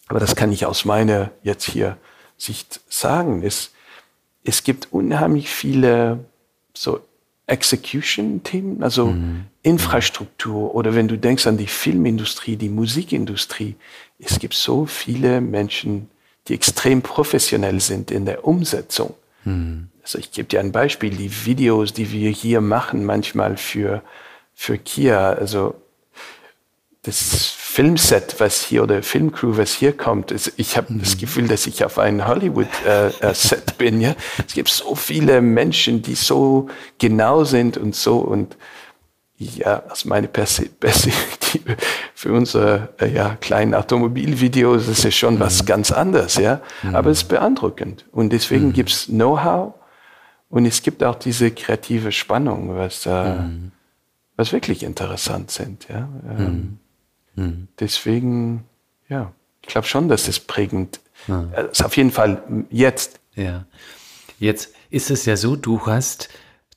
[0.07, 1.97] aber das kann ich aus meiner jetzt hier
[2.37, 3.73] Sicht sagen, ist,
[4.43, 6.19] es gibt unheimlich viele
[6.73, 7.01] so
[7.47, 9.45] Execution-Themen, also mhm.
[9.63, 13.75] Infrastruktur oder wenn du denkst an die Filmindustrie, die Musikindustrie,
[14.19, 16.09] es gibt so viele Menschen,
[16.47, 19.13] die extrem professionell sind in der Umsetzung.
[19.45, 19.87] Mhm.
[20.03, 24.03] Also ich gebe dir ein Beispiel, die Videos, die wir hier machen, manchmal für,
[24.53, 25.75] für Kia, also
[27.03, 30.99] das Filmset, was hier oder Filmcrew, was hier kommt, ich habe mhm.
[30.99, 34.01] das Gefühl, dass ich auf einem Hollywood-Set äh, äh bin.
[34.01, 34.15] Ja,
[34.47, 38.57] es gibt so viele Menschen, die so genau sind und so und
[39.37, 41.77] ja, aus meiner Perspektive
[42.15, 45.41] für unsere äh, ja, kleinen Automobilvideos ist es schon mhm.
[45.41, 46.61] was ganz anderes, ja.
[46.81, 46.95] Mhm.
[46.95, 48.05] Aber es ist beeindruckend.
[48.11, 48.73] Und deswegen mhm.
[48.73, 49.75] gibt es Know-how
[50.49, 53.71] und es gibt auch diese kreative Spannung, was, äh, mhm.
[54.35, 56.09] was wirklich interessant sind, ja.
[56.27, 56.79] Ähm,
[57.37, 57.69] mhm.
[57.79, 58.65] Deswegen,
[59.07, 59.31] ja,
[59.61, 61.43] ich glaube schon, dass es prägend ja.
[61.71, 61.83] Ist.
[61.83, 63.19] Auf jeden Fall jetzt.
[63.35, 63.65] Ja.
[64.39, 66.29] Jetzt ist es ja so, du hast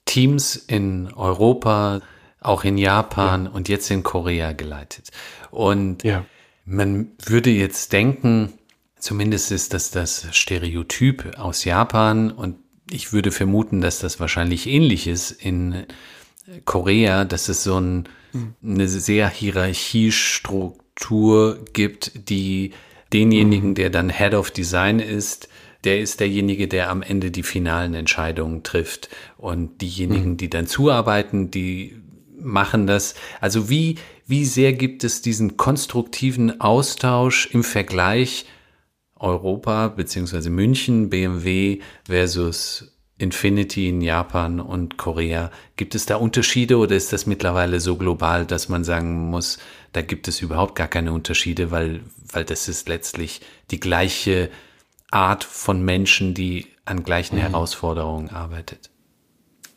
[0.04, 2.00] Teams in Europa,
[2.40, 3.50] auch in Japan ja.
[3.50, 5.10] und jetzt in Korea geleitet.
[5.50, 6.24] Und ja.
[6.64, 8.54] man würde jetzt denken,
[8.98, 12.56] zumindest ist das das Stereotyp aus Japan und
[12.90, 15.86] ich würde vermuten, dass das wahrscheinlich ähnlich ist in
[16.64, 18.08] Korea, dass es so ein
[18.62, 22.70] eine sehr Hierarchiestruktur gibt, die
[23.12, 25.48] denjenigen, der dann Head of Design ist,
[25.84, 29.08] der ist derjenige, der am Ende die finalen Entscheidungen trifft.
[29.38, 31.96] Und diejenigen, die dann zuarbeiten, die
[32.38, 33.14] machen das.
[33.40, 33.96] Also wie,
[34.26, 38.44] wie sehr gibt es diesen konstruktiven Austausch im Vergleich
[39.16, 45.50] Europa beziehungsweise München, BMW versus Infinity in Japan und Korea.
[45.76, 49.58] Gibt es da Unterschiede oder ist das mittlerweile so global, dass man sagen muss,
[49.92, 52.00] da gibt es überhaupt gar keine Unterschiede, weil,
[52.32, 54.50] weil das ist letztlich die gleiche
[55.10, 57.42] Art von Menschen, die an gleichen mhm.
[57.42, 58.90] Herausforderungen arbeitet?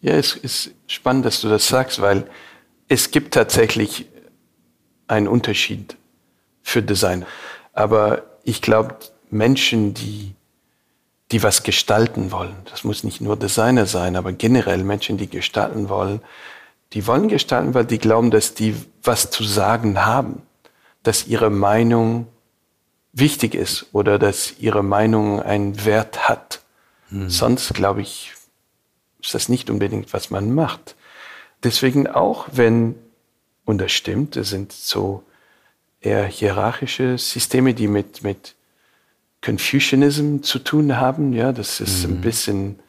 [0.02, 2.30] Ja, es ist spannend, dass du das sagst, weil
[2.88, 4.06] es gibt tatsächlich
[5.08, 5.98] einen Unterschied
[6.62, 7.26] für Design.
[7.74, 8.96] Aber ich glaube,
[9.30, 10.36] Menschen, die,
[11.34, 15.90] die was gestalten wollen, das muss nicht nur Designer sein, aber generell Menschen, die gestalten
[15.90, 16.22] wollen,
[16.94, 20.44] die wollen gestalten, weil die glauben, dass die was zu sagen haben,
[21.02, 22.28] dass ihre Meinung
[23.14, 26.62] wichtig ist oder dass ihre Meinung einen Wert hat.
[27.10, 27.32] Hm.
[27.32, 28.34] Sonst, glaube ich,
[29.20, 30.96] ist das nicht unbedingt, was man macht.
[31.64, 32.94] Deswegen auch, wenn,
[33.66, 35.24] und das stimmt, es sind so
[36.00, 38.54] eher hierarchische Systeme, die mit, mit
[39.44, 41.34] Confucianism zu tun haben.
[41.34, 42.14] Ja, das ist mhm.
[42.14, 42.80] ein bisschen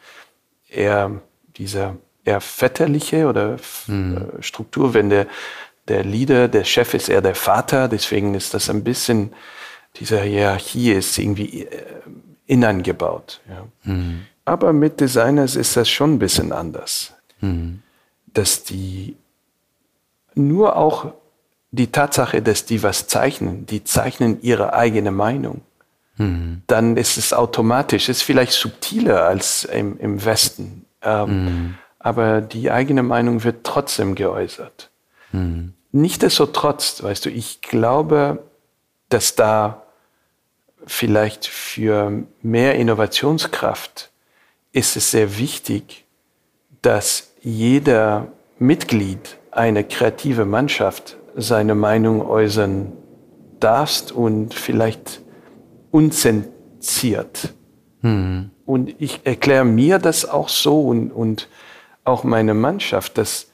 [0.68, 1.20] eher
[1.56, 4.28] dieser eher väterliche oder mhm.
[4.40, 5.26] Struktur, wenn der,
[5.88, 9.32] der Leader, der Chef ist eher der Vater, deswegen ist das ein bisschen,
[9.96, 11.82] diese Hierarchie ist irgendwie äh,
[12.46, 13.40] ineingebaut.
[13.48, 13.66] Ja.
[13.82, 14.22] Mhm.
[14.44, 17.14] Aber mit Designers ist das schon ein bisschen anders.
[17.40, 17.82] Mhm.
[18.26, 19.16] Dass die
[20.34, 21.12] nur auch
[21.70, 25.62] die Tatsache, dass die was zeichnen, die zeichnen ihre eigene Meinung,
[26.16, 26.62] mhm.
[26.66, 30.84] dann ist es automatisch, ist vielleicht subtiler als im, im Westen.
[31.02, 31.74] Ähm, mhm.
[31.98, 34.90] Aber die eigene Meinung wird trotzdem geäußert.
[35.32, 35.74] Mhm.
[35.92, 38.42] Nichtsdestotrotz, weißt du, ich glaube,
[39.08, 39.82] dass da
[40.86, 44.10] vielleicht für mehr Innovationskraft
[44.72, 46.04] ist es sehr wichtig,
[46.82, 52.92] dass jeder Mitglied einer kreative Mannschaft seine Meinung äußern
[53.60, 55.20] darfst und vielleicht
[55.94, 57.54] unzensiert.
[58.02, 58.50] Mhm.
[58.66, 61.48] Und ich erkläre mir das auch so und, und
[62.02, 63.46] auch meine Mannschaft, dass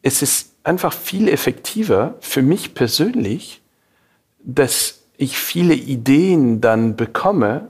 [0.00, 3.60] es ist einfach viel effektiver für mich persönlich,
[4.42, 7.68] dass ich viele Ideen dann bekomme,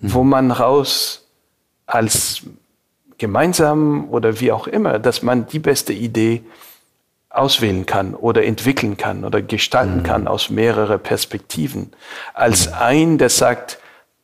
[0.00, 0.14] mhm.
[0.14, 1.28] wo man raus
[1.86, 2.42] als
[3.18, 6.42] gemeinsam oder wie auch immer, dass man die beste Idee
[7.38, 10.02] auswählen kann oder entwickeln kann oder gestalten mhm.
[10.02, 11.92] kann aus mehreren Perspektiven,
[12.34, 12.74] als mhm.
[12.78, 13.78] ein, der sagt,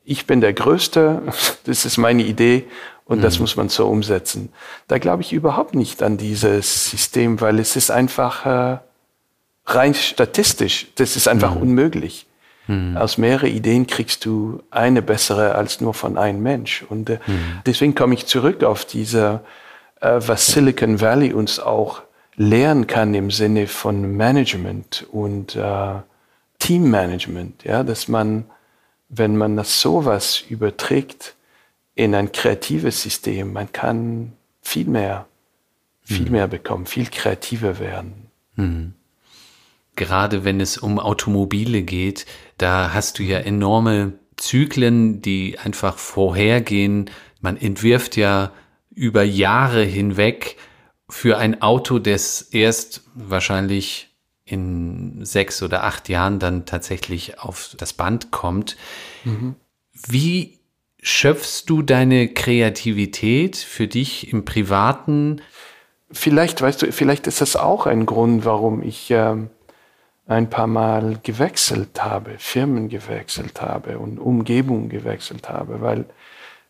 [0.04, 1.22] ich bin der Größte,
[1.64, 2.64] das ist meine Idee
[3.04, 3.22] und mhm.
[3.22, 4.52] das muss man so umsetzen.
[4.88, 8.78] Da glaube ich überhaupt nicht an dieses System, weil es ist einfach äh,
[9.66, 11.62] rein statistisch, das ist einfach mhm.
[11.62, 12.26] unmöglich.
[12.66, 12.96] Mhm.
[12.96, 16.84] Aus mehreren Ideen kriegst du eine bessere als nur von einem Mensch.
[16.88, 17.60] Und äh, mhm.
[17.66, 19.40] deswegen komme ich zurück auf diese,
[20.00, 22.02] äh, was Silicon Valley uns auch
[22.36, 25.94] lernen kann im Sinne von Management und äh,
[26.58, 28.44] Teammanagement, ja, dass man,
[29.08, 31.36] wenn man das sowas überträgt
[31.94, 34.32] in ein kreatives System, man kann
[34.62, 35.26] viel mehr,
[36.02, 36.32] viel mhm.
[36.32, 38.30] mehr bekommen, viel kreativer werden.
[38.56, 38.94] Mhm.
[39.96, 42.26] Gerade wenn es um Automobile geht,
[42.58, 47.10] da hast du ja enorme Zyklen, die einfach vorhergehen.
[47.40, 48.50] Man entwirft ja
[48.92, 50.56] über Jahre hinweg
[51.08, 54.10] für ein Auto, das erst wahrscheinlich
[54.44, 58.76] in sechs oder acht Jahren dann tatsächlich auf das Band kommt.
[59.24, 59.54] Mhm.
[60.06, 60.58] Wie
[61.00, 65.40] schöpfst du deine Kreativität für dich im Privaten?
[66.10, 69.36] Vielleicht, weißt du, vielleicht ist das auch ein Grund, warum ich äh,
[70.26, 76.06] ein paar Mal gewechselt habe, Firmen gewechselt habe und Umgebung gewechselt habe, weil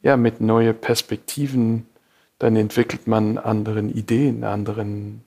[0.02, 1.86] ja mit neuen Perspektiven
[2.38, 5.24] dann entwickelt man anderen Ideen, anderen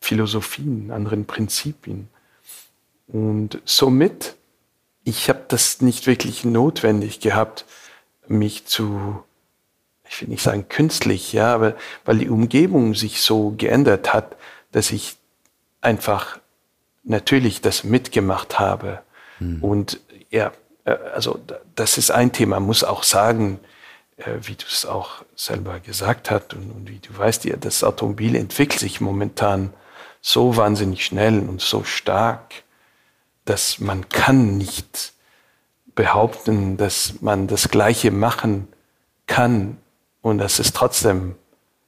[0.00, 2.08] Philosophien, anderen Prinzipien.
[3.06, 4.36] Und somit,
[5.04, 7.64] ich habe das nicht wirklich notwendig gehabt,
[8.26, 9.22] mich zu,
[10.08, 14.36] ich will nicht sagen künstlich, ja, aber weil die Umgebung sich so geändert hat,
[14.72, 15.16] dass ich
[15.80, 16.38] einfach
[17.04, 19.00] natürlich das mitgemacht habe.
[19.38, 19.62] Hm.
[19.62, 20.52] Und ja,
[20.84, 21.38] äh, also
[21.74, 23.60] das ist ein Thema, muss auch sagen,
[24.42, 28.34] wie du es auch selber gesagt hast und, und wie du weißt, ja, das Automobil
[28.36, 29.72] entwickelt sich momentan
[30.20, 32.62] so wahnsinnig schnell und so stark,
[33.44, 35.12] dass man kann nicht
[35.94, 38.68] behaupten, dass man das Gleiche machen
[39.26, 39.78] kann
[40.22, 41.34] und dass es trotzdem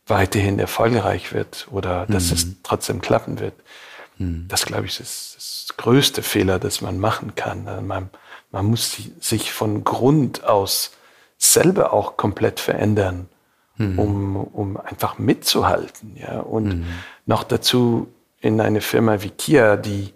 [0.07, 2.33] weiterhin erfolgreich wird oder dass mhm.
[2.33, 3.55] es trotzdem klappen wird.
[4.19, 4.47] Mhm.
[4.49, 7.87] Das, glaube ich, ist das größte Fehler, das man machen kann.
[7.87, 8.11] Man,
[8.51, 10.93] man muss sich von Grund aus
[11.53, 13.29] selber auch komplett verändern,
[13.77, 13.99] mhm.
[13.99, 16.17] um, um einfach mitzuhalten.
[16.17, 16.41] Ja?
[16.41, 16.87] Und mhm.
[17.27, 18.09] noch dazu
[18.41, 20.13] in eine Firma wie Kia, die,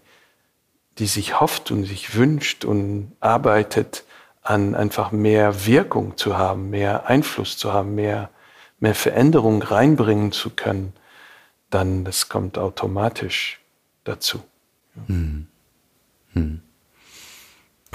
[0.98, 4.04] die sich hofft und sich wünscht und arbeitet,
[4.42, 8.30] an einfach mehr Wirkung zu haben, mehr Einfluss zu haben, mehr,
[8.80, 10.94] mehr Veränderung reinbringen zu können,
[11.68, 13.60] dann das kommt automatisch
[14.04, 14.42] dazu.
[15.06, 15.48] Hm.
[16.32, 16.62] Hm.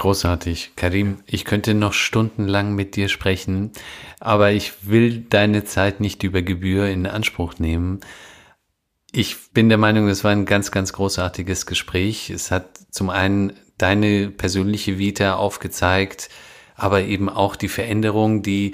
[0.04, 0.72] Großartig.
[0.76, 3.72] Karim, ich könnte noch stundenlang mit dir sprechen,
[4.20, 8.00] aber ich will deine Zeit nicht über Gebühr in Anspruch nehmen.
[9.12, 12.28] Ich bin der Meinung, es war ein ganz, ganz großartiges Gespräch.
[12.28, 16.28] Es hat zum einen deine persönliche Vita aufgezeigt,
[16.76, 18.72] aber eben auch die Veränderung, die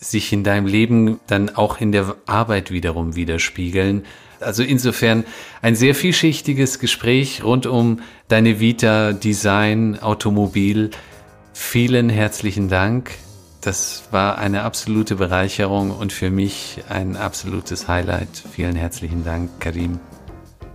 [0.00, 4.06] sich in deinem Leben dann auch in der Arbeit wiederum widerspiegeln.
[4.44, 5.24] Also insofern
[5.62, 10.90] ein sehr vielschichtiges Gespräch rund um deine Vita, Design, Automobil.
[11.52, 13.12] Vielen herzlichen Dank.
[13.60, 18.28] Das war eine absolute Bereicherung und für mich ein absolutes Highlight.
[18.52, 19.98] Vielen herzlichen Dank, Karim.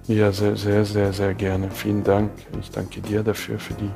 [0.07, 1.69] Ja, sehr, sehr, sehr, sehr gerne.
[1.69, 2.31] Vielen Dank.
[2.59, 3.91] Ich danke dir dafür, für die,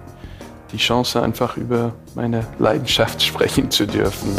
[0.71, 4.35] die Chance, einfach über meine Leidenschaft sprechen zu dürfen.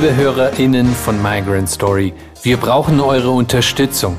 [0.00, 4.16] Liebe HörerInnen von Migrant Story, wir brauchen eure Unterstützung,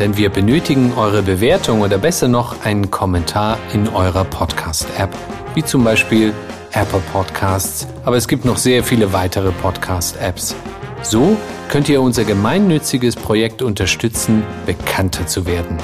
[0.00, 5.10] denn wir benötigen eure Bewertung oder besser noch einen Kommentar in eurer Podcast-App,
[5.54, 6.32] wie zum Beispiel
[6.72, 10.56] Apple Podcasts, aber es gibt noch sehr viele weitere Podcast-Apps.
[11.02, 11.36] So
[11.68, 15.76] könnt ihr unser gemeinnütziges Projekt unterstützen, bekannter zu werden.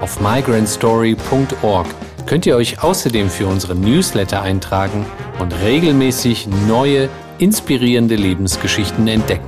[0.00, 1.86] Auf migrantstory.org
[2.26, 5.04] könnt ihr euch außerdem für unsere Newsletter eintragen
[5.40, 7.08] und regelmäßig neue
[7.38, 9.46] inspirierende Lebensgeschichten entdecken.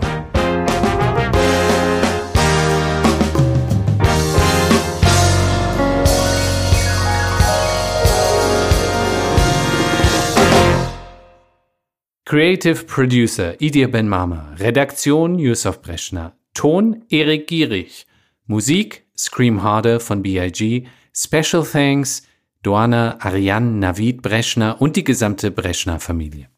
[12.25, 18.07] Creative Producer Idir Ben Mama, Redaktion Yusuf Breschner, Ton Erik Gierig,
[18.47, 22.27] Musik Scream Harder von BIG, Special Thanks
[22.65, 26.49] Doana Ariane Navid Breschner und die gesamte Breschner Familie.